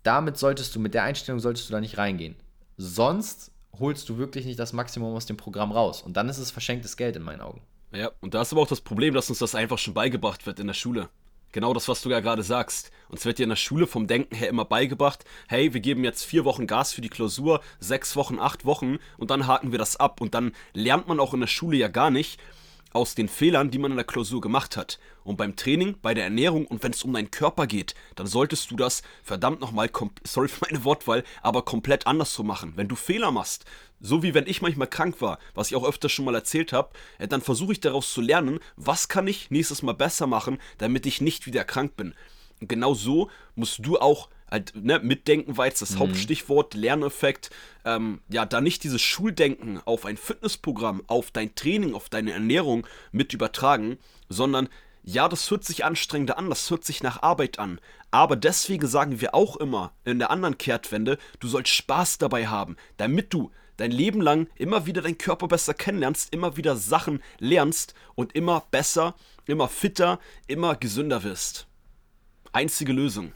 Damit 0.04 0.38
solltest 0.38 0.74
du, 0.74 0.80
mit 0.80 0.94
der 0.94 1.04
Einstellung 1.04 1.42
solltest 1.42 1.68
du 1.68 1.74
da 1.74 1.82
nicht 1.82 1.98
reingehen. 1.98 2.36
Sonst 2.78 3.52
holst 3.78 4.08
du 4.08 4.18
wirklich 4.18 4.46
nicht 4.46 4.58
das 4.58 4.72
Maximum 4.72 5.14
aus 5.16 5.26
dem 5.26 5.36
Programm 5.36 5.74
raus. 5.74 6.02
Und 6.02 6.16
dann 6.16 6.30
ist 6.30 6.38
es 6.38 6.52
verschenktes 6.52 6.96
Geld 6.96 7.18
in 7.18 7.24
meinen 7.24 7.42
Augen. 7.42 7.62
Ja, 7.92 8.12
und 8.22 8.34
da 8.34 8.42
ist 8.42 8.54
aber 8.54 8.62
auch 8.62 8.68
das 8.68 8.82
Problem, 8.82 9.14
dass 9.14 9.30
uns 9.30 9.40
das 9.40 9.56
einfach 9.56 9.78
schon 9.78 9.94
beigebracht 9.94 10.46
wird 10.46 10.62
in 10.62 10.68
der 10.68 10.74
Schule. 10.74 11.10
Genau 11.56 11.74
das, 11.74 11.88
was 11.88 12.02
du 12.02 12.10
ja 12.10 12.20
gerade 12.20 12.44
sagst. 12.44 12.92
Uns 13.08 13.24
wird 13.24 13.40
ja 13.40 13.44
in 13.44 13.50
der 13.50 13.56
Schule 13.56 13.88
vom 13.88 14.08
Denken 14.08 14.36
her 14.36 14.50
immer 14.50 14.66
beigebracht, 14.66 15.24
hey, 15.48 15.74
wir 15.74 15.80
geben 15.80 16.04
jetzt 16.04 16.26
vier 16.26 16.44
Wochen 16.44 16.68
Gas 16.68 16.92
für 16.92 17.00
die 17.00 17.08
Klausur, 17.08 17.62
sechs 17.80 18.18
Wochen, 18.18 18.40
acht 18.40 18.66
Wochen 18.66 18.98
und 19.18 19.32
dann 19.32 19.48
haken 19.48 19.72
wir 19.72 19.80
das 19.80 19.96
ab. 19.96 20.20
Und 20.20 20.34
dann 20.34 20.52
lernt 20.74 21.08
man 21.08 21.18
auch 21.18 21.34
in 21.34 21.40
der 21.40 21.48
Schule 21.48 21.78
ja 21.78 21.88
gar 21.88 22.10
nicht, 22.10 22.42
aus 22.96 23.14
den 23.14 23.28
Fehlern, 23.28 23.70
die 23.70 23.78
man 23.78 23.92
in 23.92 23.98
der 23.98 24.06
Klausur 24.06 24.42
gemacht 24.42 24.78
hat. 24.78 25.00
Und 25.24 25.38
beim 25.38 25.56
Training, 25.56 25.96
bei 26.02 26.14
der 26.14 26.24
Ernährung 26.24 26.66
und 26.66 26.82
wenn 26.82 26.94
es 26.94 27.04
um 27.04 27.14
deinen 27.14 27.30
Körper 27.30 27.68
geht, 27.68 27.94
dann 28.16 28.26
solltest 28.26 28.72
du 28.72 28.76
das 28.76 29.04
verdammt 29.22 29.60
nochmal, 29.60 29.90
sorry 30.24 30.48
für 30.48 30.66
meine 30.70 30.84
Wortwahl, 30.84 31.24
aber 31.42 31.64
komplett 31.64 32.08
andersrum 32.08 32.48
machen. 32.48 32.74
Wenn 32.76 32.88
du 32.88 32.96
Fehler 32.96 33.32
machst, 33.32 33.66
so 34.00 34.24
wie 34.24 34.34
wenn 34.34 34.48
ich 34.48 34.62
manchmal 34.62 34.88
krank 34.88 35.22
war, 35.22 35.40
was 35.54 35.72
ich 35.72 35.76
auch 35.76 35.88
öfter 35.88 36.10
schon 36.10 36.26
mal 36.26 36.36
erzählt 36.36 36.74
habe, 36.74 36.90
äh, 37.18 37.28
dann 37.28 37.42
versuche 37.42 37.74
ich 37.74 37.80
daraus 37.80 38.14
zu 38.14 38.22
lernen, 38.22 38.60
was 38.76 39.08
kann 39.10 39.28
ich 39.28 39.52
nächstes 39.52 39.82
Mal 39.82 39.94
besser 39.94 40.28
machen, 40.28 40.60
damit 40.78 41.06
ich 41.06 41.22
nicht 41.22 41.46
wieder 41.46 41.64
krank 41.64 41.96
bin. 41.98 42.14
Und 42.62 42.70
genau 42.70 42.94
so 42.94 43.30
musst 43.56 43.86
du 43.86 44.00
auch 44.00 44.30
halt, 44.50 44.74
ne, 44.76 45.00
mitdenken 45.00 45.58
war 45.58 45.66
jetzt 45.66 45.82
das 45.82 45.96
mhm. 45.96 46.00
Hauptstichwort, 46.00 46.74
Lerneffekt. 46.74 47.50
Ähm, 47.84 48.22
ja, 48.30 48.46
da 48.46 48.62
nicht 48.62 48.84
dieses 48.84 49.02
Schuldenken 49.02 49.82
auf 49.86 50.06
ein 50.06 50.18
Fitnessprogramm, 50.18 51.04
auf 51.08 51.32
dein 51.32 51.56
Training, 51.56 51.94
auf 51.94 52.10
deine 52.10 52.32
Ernährung 52.32 52.88
mit 53.12 53.34
übertragen, 53.34 53.98
sondern 54.30 54.70
ja, 55.04 55.30
das 55.30 55.52
hört 55.52 55.64
sich 55.64 55.86
anstrengender 55.86 56.40
an, 56.40 56.50
das 56.50 56.70
hört 56.72 56.84
sich 56.84 57.04
nach 57.04 57.22
Arbeit 57.22 57.60
an. 57.60 57.80
Aber 58.10 58.36
deswegen 58.36 58.88
sagen 58.88 59.22
wir 59.22 59.36
auch 59.36 59.56
immer 59.58 59.92
in 60.04 60.18
der 60.18 60.32
anderen 60.32 60.58
Kehrtwende, 60.58 61.20
du 61.40 61.48
sollst 61.48 61.72
Spaß 61.72 62.18
dabei 62.18 62.48
haben, 62.48 62.76
damit 62.98 63.34
du 63.34 63.52
dein 63.78 63.92
Leben 63.92 64.22
lang 64.22 64.48
immer 64.56 64.86
wieder 64.86 65.02
deinen 65.02 65.18
Körper 65.18 65.48
besser 65.48 65.74
kennenlernst, 65.74 66.34
immer 66.34 66.58
wieder 66.58 66.76
Sachen 66.76 67.22
lernst 67.40 67.94
und 68.16 68.34
immer 68.34 68.64
besser, 68.72 69.16
immer 69.46 69.68
fitter, 69.68 70.20
immer 70.48 70.76
gesünder 70.76 71.24
wirst. 71.24 71.68
Einzige 72.56 72.94
Lösung 72.94 73.34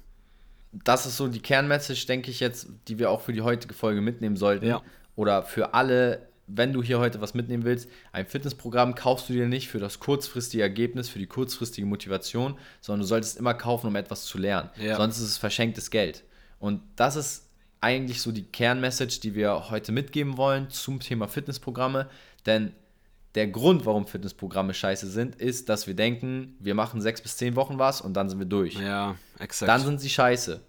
das 0.71 1.05
ist 1.05 1.17
so 1.17 1.27
die 1.27 1.39
Kernmessage, 1.39 2.05
denke 2.05 2.29
ich 2.31 2.39
jetzt, 2.39 2.67
die 2.87 2.99
wir 2.99 3.09
auch 3.09 3.21
für 3.21 3.33
die 3.33 3.41
heutige 3.41 3.73
Folge 3.73 4.01
mitnehmen 4.01 4.35
sollten. 4.35 4.67
Ja. 4.67 4.81
Oder 5.15 5.43
für 5.43 5.73
alle, 5.73 6.27
wenn 6.47 6.73
du 6.73 6.83
hier 6.83 6.99
heute 6.99 7.21
was 7.21 7.33
mitnehmen 7.33 7.63
willst, 7.63 7.89
ein 8.11 8.27
Fitnessprogramm 8.27 8.95
kaufst 8.95 9.29
du 9.29 9.33
dir 9.33 9.47
nicht 9.47 9.67
für 9.67 9.79
das 9.79 9.99
kurzfristige 9.99 10.63
Ergebnis, 10.63 11.09
für 11.09 11.19
die 11.19 11.27
kurzfristige 11.27 11.87
Motivation, 11.87 12.57
sondern 12.81 13.01
du 13.01 13.07
solltest 13.07 13.37
immer 13.37 13.53
kaufen, 13.53 13.87
um 13.87 13.95
etwas 13.95 14.25
zu 14.25 14.37
lernen. 14.37 14.69
Ja. 14.77 14.95
Sonst 14.95 15.17
ist 15.17 15.23
es 15.23 15.37
verschenktes 15.37 15.89
Geld. 15.89 16.23
Und 16.59 16.81
das 16.95 17.15
ist 17.15 17.47
eigentlich 17.81 18.21
so 18.21 18.31
die 18.31 18.43
Kernmessage, 18.43 19.19
die 19.21 19.35
wir 19.35 19.69
heute 19.69 19.91
mitgeben 19.91 20.37
wollen 20.37 20.69
zum 20.69 20.99
Thema 20.99 21.27
Fitnessprogramme. 21.27 22.09
Denn 22.45 22.73
der 23.35 23.47
Grund, 23.47 23.85
warum 23.85 24.07
Fitnessprogramme 24.07 24.73
scheiße 24.73 25.07
sind, 25.07 25.35
ist, 25.35 25.69
dass 25.69 25.87
wir 25.87 25.93
denken, 25.93 26.55
wir 26.59 26.73
machen 26.73 27.01
sechs 27.01 27.21
bis 27.21 27.37
zehn 27.37 27.55
Wochen 27.55 27.77
was 27.77 28.01
und 28.01 28.13
dann 28.13 28.29
sind 28.29 28.39
wir 28.39 28.45
durch. 28.45 28.73
Ja, 28.75 29.15
exakt. 29.37 29.69
Dann 29.69 29.81
sind 29.81 30.01
sie 30.01 30.09
scheiße. 30.09 30.61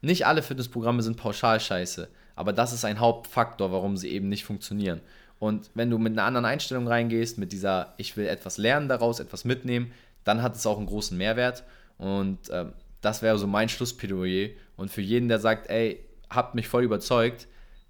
Nicht 0.00 0.26
alle 0.26 0.42
Fitnessprogramme 0.42 1.02
sind 1.02 1.16
pauschal 1.16 1.60
scheiße, 1.60 2.08
aber 2.34 2.52
das 2.52 2.72
ist 2.72 2.84
ein 2.84 3.00
Hauptfaktor, 3.00 3.72
warum 3.72 3.96
sie 3.96 4.10
eben 4.10 4.28
nicht 4.28 4.44
funktionieren. 4.44 5.00
Und 5.38 5.70
wenn 5.74 5.90
du 5.90 5.98
mit 5.98 6.12
einer 6.12 6.24
anderen 6.24 6.46
Einstellung 6.46 6.88
reingehst, 6.88 7.38
mit 7.38 7.52
dieser, 7.52 7.94
ich 7.96 8.16
will 8.16 8.26
etwas 8.26 8.58
lernen 8.58 8.88
daraus, 8.88 9.20
etwas 9.20 9.44
mitnehmen, 9.44 9.92
dann 10.24 10.42
hat 10.42 10.56
es 10.56 10.66
auch 10.66 10.78
einen 10.78 10.86
großen 10.86 11.16
Mehrwert. 11.16 11.64
Und 11.96 12.48
äh, 12.50 12.66
das 13.00 13.22
wäre 13.22 13.38
so 13.38 13.46
mein 13.46 13.68
Schlussplädoyer. 13.68 14.50
Und 14.76 14.90
für 14.90 15.00
jeden, 15.00 15.28
der 15.28 15.38
sagt, 15.38 15.70
ey, 15.70 16.04
habt 16.28 16.54
mich 16.54 16.68
voll 16.68 16.84
überzeugt, 16.84 17.46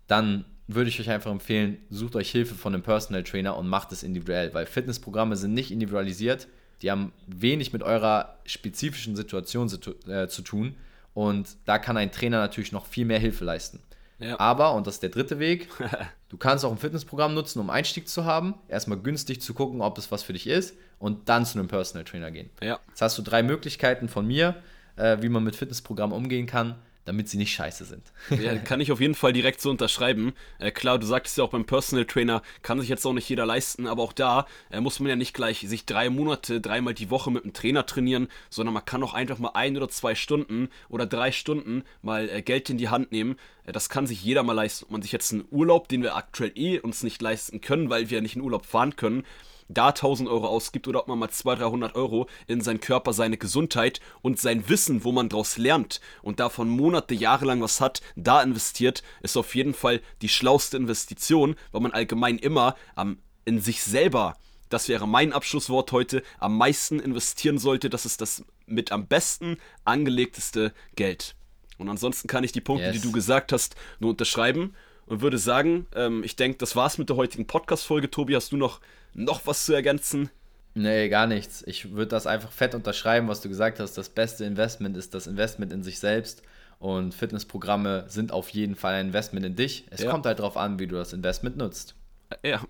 dann 0.07 0.45
würde 0.69 0.91
ich 0.91 1.01
euch 1.01 1.11
einfach 1.11 1.31
empfehlen, 1.31 1.79
sucht 1.89 2.15
euch 2.15 2.31
Hilfe 2.31 2.55
von 2.55 2.75
einem 2.75 2.83
Personal 2.83 3.25
Trainer 3.25 3.57
und 3.57 3.69
macht 3.69 3.91
es 3.91 4.03
individuell, 4.03 4.53
weil 4.53 4.67
Fitnessprogramme 4.67 5.35
sind 5.35 5.55
nicht 5.55 5.71
individualisiert, 5.71 6.47
die 6.83 6.91
haben 6.91 7.13
wenig 7.27 7.73
mit 7.73 7.83
eurer 7.83 8.39
spezifischen 8.45 9.17
Situation 9.17 9.69
äh, 10.07 10.29
zu 10.29 10.43
tun 10.43 10.77
und 11.15 11.57
da 11.65 11.79
kann 11.79 11.97
ein 11.97 12.13
Trainer 12.13 12.39
natürlich 12.39 12.71
noch 12.71 12.87
viel 12.87 13.07
mehr 13.07 13.19
Hilfe 13.19 13.45
leisten. 13.45 13.81
Ja. 14.21 14.39
Aber, 14.39 14.75
und 14.75 14.87
das 14.87 14.95
ist 14.95 15.03
der 15.03 15.11
dritte 15.11 15.39
Weg, 15.39 15.69
du 16.29 16.37
kannst 16.37 16.65
auch 16.65 16.71
ein 16.71 16.79
Fitnessprogramm 16.79 17.33
nutzen, 17.33 17.61
um 17.61 17.71
Einstieg 17.71 18.07
zu 18.07 18.27
haben, 18.27 18.55
erstmal 18.69 18.99
günstig 18.99 19.41
zu 19.41 19.55
gucken, 19.55 19.81
ob 19.81 19.97
es 19.97 20.13
was 20.13 20.23
für 20.23 20.35
dich 20.35 20.47
ist 20.47 20.77
und 20.99 21.31
dann 21.31 21.47
zu 21.47 21.59
einem 21.59 21.69
Personal 21.69 22.05
Trainer 22.05 22.31
gehen. 22.31 22.51
Ja. 22.63 22.79
Jetzt 22.89 23.01
hast 23.01 23.17
du 23.17 23.23
drei 23.23 23.43
Möglichkeiten 23.43 24.09
von 24.09 24.27
mir, 24.27 24.57
äh, 24.97 25.17
wie 25.23 25.31
man 25.31 25.45
mit 25.45 25.57
Fitnessprogrammen 25.57 26.15
umgehen 26.15 26.47
kann 26.47 26.77
damit 27.09 27.29
sie 27.29 27.39
nicht 27.39 27.55
scheiße 27.55 27.87
sind. 27.87 28.13
ja, 28.41 28.55
kann 28.59 28.83
ich 28.83 28.93
auf 28.93 29.01
jeden 29.01 29.15
Fall 29.15 29.33
direkt 29.33 29.63
so 29.63 29.71
unterschreiben. 29.71 30.35
Äh, 30.59 30.71
klar, 30.71 30.99
du 30.99 31.07
sagtest 31.07 31.39
ja 31.39 31.45
auch 31.45 31.51
beim 31.51 31.65
Personal 31.65 32.05
Trainer, 32.05 32.43
kann 32.61 32.79
sich 32.79 32.91
jetzt 32.91 33.07
auch 33.07 33.15
nicht 33.15 33.29
jeder 33.29 33.47
leisten, 33.47 33.87
aber 33.87 34.03
auch 34.03 34.13
da 34.13 34.47
äh, 34.71 34.81
muss 34.81 35.01
man 35.01 35.09
ja 35.09 35.17
nicht 35.17 35.33
gleich 35.33 35.61
sich 35.67 35.87
drei 35.87 36.11
Monate, 36.11 36.61
dreimal 36.61 36.93
die 36.93 37.09
Woche 37.09 37.31
mit 37.31 37.45
einem 37.45 37.55
Trainer 37.55 37.87
trainieren, 37.87 38.29
sondern 38.51 38.75
man 38.75 38.85
kann 38.85 39.03
auch 39.03 39.15
einfach 39.15 39.39
mal 39.39 39.53
ein 39.55 39.77
oder 39.77 39.89
zwei 39.89 40.15
Stunden 40.15 40.69
oder 40.91 41.07
drei 41.07 41.33
Stunden 41.33 41.83
mal 42.03 42.29
äh, 42.29 42.43
Geld 42.43 42.69
in 42.69 42.77
die 42.77 42.91
Hand 42.91 43.11
nehmen, 43.11 43.37
das 43.65 43.89
kann 43.89 44.07
sich 44.07 44.23
jeder 44.23 44.43
mal 44.43 44.53
leisten. 44.53 44.85
Ob 44.85 44.91
man 44.91 45.03
sich 45.03 45.13
jetzt 45.13 45.33
einen 45.33 45.45
Urlaub, 45.51 45.89
den 45.89 46.03
wir 46.03 46.17
aktuell 46.17 46.53
eh 46.55 46.79
uns 46.79 47.03
nicht 47.03 47.21
leisten 47.21 47.61
können, 47.61 47.91
weil 47.91 48.11
wir 48.11 48.21
nicht 48.21 48.37
in 48.37 48.43
Urlaub 48.43 48.67
fahren 48.67 48.97
können, 48.97 49.25
da 49.69 49.89
1000 49.89 50.29
Euro 50.29 50.47
ausgibt 50.47 50.89
oder 50.89 51.01
ob 51.01 51.09
man 51.09 51.19
mal 51.19 51.31
200, 51.31 51.71
300 51.71 51.95
Euro 51.95 52.29
in 52.47 52.61
seinen 52.61 52.81
Körper, 52.81 53.13
seine 53.13 53.37
Gesundheit 53.37 54.01
und 54.23 54.39
sein 54.39 54.69
Wissen, 54.69 55.05
wo 55.05 55.13
man 55.13 55.29
daraus 55.29 55.59
lernt 55.59 56.01
und 56.23 56.41
davon 56.41 56.69
Monate, 56.69 57.15
Jahre 57.15 57.45
lang 57.45 57.61
was 57.61 57.81
hat, 57.81 58.01
da 58.17 58.43
investiert, 58.43 59.03
ist 59.23 59.37
auf 59.37 59.55
jeden 59.55 59.75
Fall 59.75 60.01
die 60.23 60.29
schlauste 60.29 60.77
Investition, 60.77 61.57
weil 61.73 61.81
man 61.81 61.93
allgemein 61.93 62.39
immer 62.39 62.77
am, 62.95 63.19
in 63.45 63.61
sich 63.61 63.83
selber 63.83 64.35
das 64.69 64.89
wäre 64.89 65.09
mein 65.09 65.33
Abschlusswort 65.33 65.93
heute, 65.93 66.23
am 66.39 66.57
meisten 66.57 67.01
investieren 67.01 67.59
sollte. 67.59 67.89
Das 67.91 68.05
ist 68.05 68.21
das 68.21 68.45
mit 68.67 68.93
am 68.93 69.07
besten 69.07 69.57
angelegteste 69.85 70.73
Geld. 70.95 71.35
Und 71.79 71.89
ansonsten 71.89 72.29
kann 72.29 72.45
ich 72.45 72.53
die 72.53 72.61
Punkte, 72.61 72.87
yes. 72.87 72.95
die 72.95 73.01
du 73.01 73.13
gesagt 73.13 73.53
hast, 73.53 73.77
nur 73.99 74.11
unterschreiben 74.11 74.75
und 75.07 75.21
würde 75.21 75.39
sagen, 75.39 75.87
ähm, 75.95 76.23
ich 76.23 76.37
denke, 76.37 76.59
das 76.59 76.77
war's 76.77 76.99
mit 76.99 77.09
der 77.09 77.17
heutigen 77.17 77.47
Podcast-Folge. 77.47 78.11
Tobi, 78.11 78.35
hast 78.35 78.53
du 78.53 78.57
noch 78.57 78.81
noch 79.15 79.47
was 79.47 79.65
zu 79.65 79.73
ergänzen? 79.73 80.31
Nee, 80.75 81.09
gar 81.09 81.27
nichts. 81.27 81.65
Ich 81.67 81.93
würde 81.93 82.11
das 82.11 82.27
einfach 82.27 82.53
fett 82.53 82.75
unterschreiben, 82.75 83.29
was 83.29 83.41
du 83.41 83.49
gesagt 83.49 83.81
hast. 83.81 83.99
Das 83.99 84.09
beste 84.09 84.45
Investment 84.45 84.97
ist 84.97 85.15
das 85.15 85.27
Investment 85.27 85.73
in 85.73 85.83
sich 85.83 85.99
selbst. 85.99 86.43
Und 86.79 87.15
Fitnessprogramme 87.15 88.05
sind 88.09 88.33
auf 88.33 88.49
jeden 88.51 88.77
Fall 88.77 88.95
ein 88.95 89.09
Investment 89.09 89.45
in 89.45 89.57
dich. 89.57 89.87
Es 89.91 90.03
ja. 90.03 90.11
kommt 90.11 90.27
halt 90.27 90.39
darauf 90.39 90.57
an, 90.57 90.79
wie 90.79 90.87
du 90.87 90.95
das 90.95 91.13
Investment 91.13 91.57
nutzt. 91.57 91.97
Ja, 92.45 92.61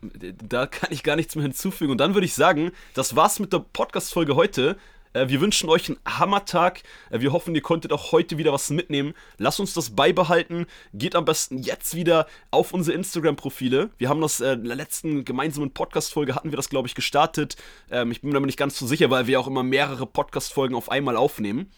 da 0.48 0.66
kann 0.66 0.90
ich 0.92 1.03
gar 1.03 1.16
nichts 1.16 1.35
mehr 1.35 1.42
hinzufügen. 1.42 1.90
Und 1.90 1.98
dann 1.98 2.14
würde 2.14 2.24
ich 2.24 2.35
sagen, 2.35 2.72
das 2.94 3.16
war's 3.16 3.40
mit 3.40 3.53
der 3.53 3.59
Podcast-Folge 3.59 4.37
heute. 4.37 4.77
Äh, 5.12 5.29
wir 5.29 5.40
wünschen 5.40 5.68
euch 5.68 5.88
einen 5.88 5.99
Hammertag. 6.07 6.83
Äh, 7.11 7.21
wir 7.21 7.33
hoffen, 7.33 7.55
ihr 7.55 7.62
konntet 7.62 7.92
auch 7.92 8.12
heute 8.12 8.38
wieder 8.38 8.53
was 8.53 8.71
mitnehmen. 8.71 9.14
Lasst 9.38 9.61
uns 9.61 9.75
das 9.75 9.90
beibehalten. 9.90 10.66
Geht 10.94 11.14
am 11.14 11.25
besten 11.25 11.59
jetzt 11.59 11.94
wieder 11.94 12.27
auf 12.51 12.73
unsere 12.73 12.97
Instagram-Profile. 12.97 13.90
Wir 13.99 14.09
haben 14.09 14.21
das 14.21 14.40
äh, 14.40 14.53
in 14.53 14.64
der 14.64 14.77
letzten 14.77 15.25
gemeinsamen 15.25 15.71
Podcast-Folge 15.71 16.35
hatten 16.35 16.51
wir 16.51 16.57
das, 16.57 16.68
glaube 16.68 16.88
ich, 16.88 16.94
gestartet. 16.94 17.57
Ähm, 17.90 18.11
ich 18.11 18.21
bin 18.21 18.31
mir 18.31 18.37
aber 18.37 18.47
nicht 18.47 18.59
ganz 18.59 18.79
so 18.79 18.87
sicher, 18.87 19.11
weil 19.11 19.27
wir 19.27 19.40
auch 19.40 19.47
immer 19.47 19.62
mehrere 19.62 20.07
Podcast-Folgen 20.07 20.75
auf 20.75 20.90
einmal 20.90 21.16
aufnehmen 21.16 21.71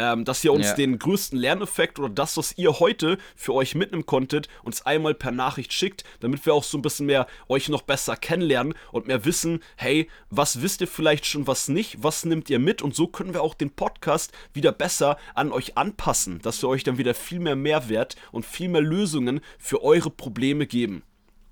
ähm, 0.00 0.24
dass 0.24 0.42
ihr 0.42 0.52
uns 0.52 0.68
ja. 0.68 0.74
den 0.74 0.98
größten 0.98 1.38
Lerneffekt 1.38 1.98
oder 1.98 2.08
das, 2.08 2.38
was 2.38 2.56
ihr 2.56 2.80
heute 2.80 3.18
für 3.36 3.52
euch 3.52 3.74
mitnehmen 3.74 4.06
konntet, 4.06 4.48
uns 4.62 4.86
einmal 4.86 5.12
per 5.12 5.30
Nachricht 5.30 5.74
schickt, 5.74 6.04
damit 6.20 6.46
wir 6.46 6.54
auch 6.54 6.64
so 6.64 6.78
ein 6.78 6.82
bisschen 6.82 7.04
mehr 7.04 7.26
euch 7.48 7.68
noch 7.68 7.82
besser 7.82 8.16
kennenlernen 8.16 8.74
und 8.92 9.08
mehr 9.08 9.26
wissen, 9.26 9.62
hey, 9.76 10.08
was 10.30 10.62
wisst 10.62 10.80
ihr 10.80 10.88
vielleicht 10.88 11.26
schon, 11.26 11.46
was 11.46 11.68
nicht, 11.68 12.02
was 12.02 12.24
nehmt 12.24 12.48
ihr 12.48 12.58
mit 12.58 12.80
und 12.80 12.94
so 12.94 13.08
können 13.08 13.34
wir 13.34 13.42
auch 13.42 13.54
den 13.54 13.70
Podcast 13.70 14.32
wieder 14.54 14.72
besser 14.72 15.18
an 15.34 15.52
euch 15.52 15.76
anpassen, 15.76 16.40
dass 16.40 16.62
wir 16.62 16.70
euch 16.70 16.82
dann 16.82 16.96
wieder 16.96 17.12
viel 17.12 17.40
mehr 17.40 17.56
Mehrwert 17.56 18.16
und 18.32 18.46
viel 18.46 18.70
mehr 18.70 18.80
Lösungen 18.80 19.40
für 19.58 19.82
eure 19.82 20.08
Probleme 20.08 20.66
geben. 20.66 21.02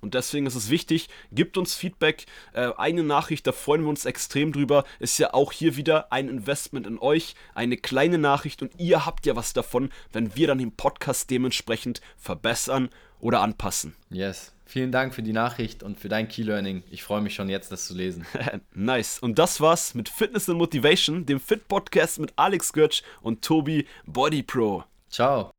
Und 0.01 0.13
deswegen 0.13 0.45
ist 0.45 0.55
es 0.55 0.69
wichtig, 0.69 1.09
gebt 1.31 1.57
uns 1.57 1.75
Feedback. 1.75 2.25
Äh, 2.53 2.71
eine 2.77 3.03
Nachricht, 3.03 3.45
da 3.47 3.51
freuen 3.51 3.81
wir 3.81 3.89
uns 3.89 4.05
extrem 4.05 4.51
drüber. 4.51 4.83
Ist 4.99 5.17
ja 5.17 5.33
auch 5.33 5.51
hier 5.51 5.75
wieder 5.75 6.11
ein 6.11 6.29
Investment 6.29 6.87
in 6.87 6.99
euch. 6.99 7.35
Eine 7.53 7.77
kleine 7.77 8.17
Nachricht 8.17 8.61
und 8.61 8.71
ihr 8.79 9.05
habt 9.05 9.25
ja 9.25 9.35
was 9.35 9.53
davon, 9.53 9.89
wenn 10.11 10.35
wir 10.35 10.47
dann 10.47 10.57
den 10.57 10.75
Podcast 10.75 11.29
dementsprechend 11.29 12.01
verbessern 12.17 12.89
oder 13.19 13.41
anpassen. 13.41 13.95
Yes. 14.09 14.53
Vielen 14.65 14.91
Dank 14.91 15.15
für 15.15 15.23
die 15.23 15.33
Nachricht 15.33 15.81
und 15.81 15.99
für 15.99 16.09
dein 16.09 16.27
Key 16.27 16.43
Learning. 16.43 16.83
Ich 16.91 17.01
freue 17.01 17.21
mich 17.21 17.33
schon 17.33 17.49
jetzt, 17.49 17.71
das 17.71 17.87
zu 17.87 17.95
lesen. 17.95 18.25
nice. 18.75 19.17
Und 19.17 19.39
das 19.39 19.59
war's 19.61 19.95
mit 19.95 20.09
Fitness 20.09 20.47
and 20.47 20.59
Motivation, 20.59 21.25
dem 21.25 21.39
Fit 21.39 21.67
Podcast 21.67 22.19
mit 22.19 22.33
Alex 22.35 22.71
Götsch 22.71 23.01
und 23.21 23.41
Tobi 23.41 23.87
Body 24.05 24.43
Pro. 24.43 24.83
Ciao. 25.09 25.49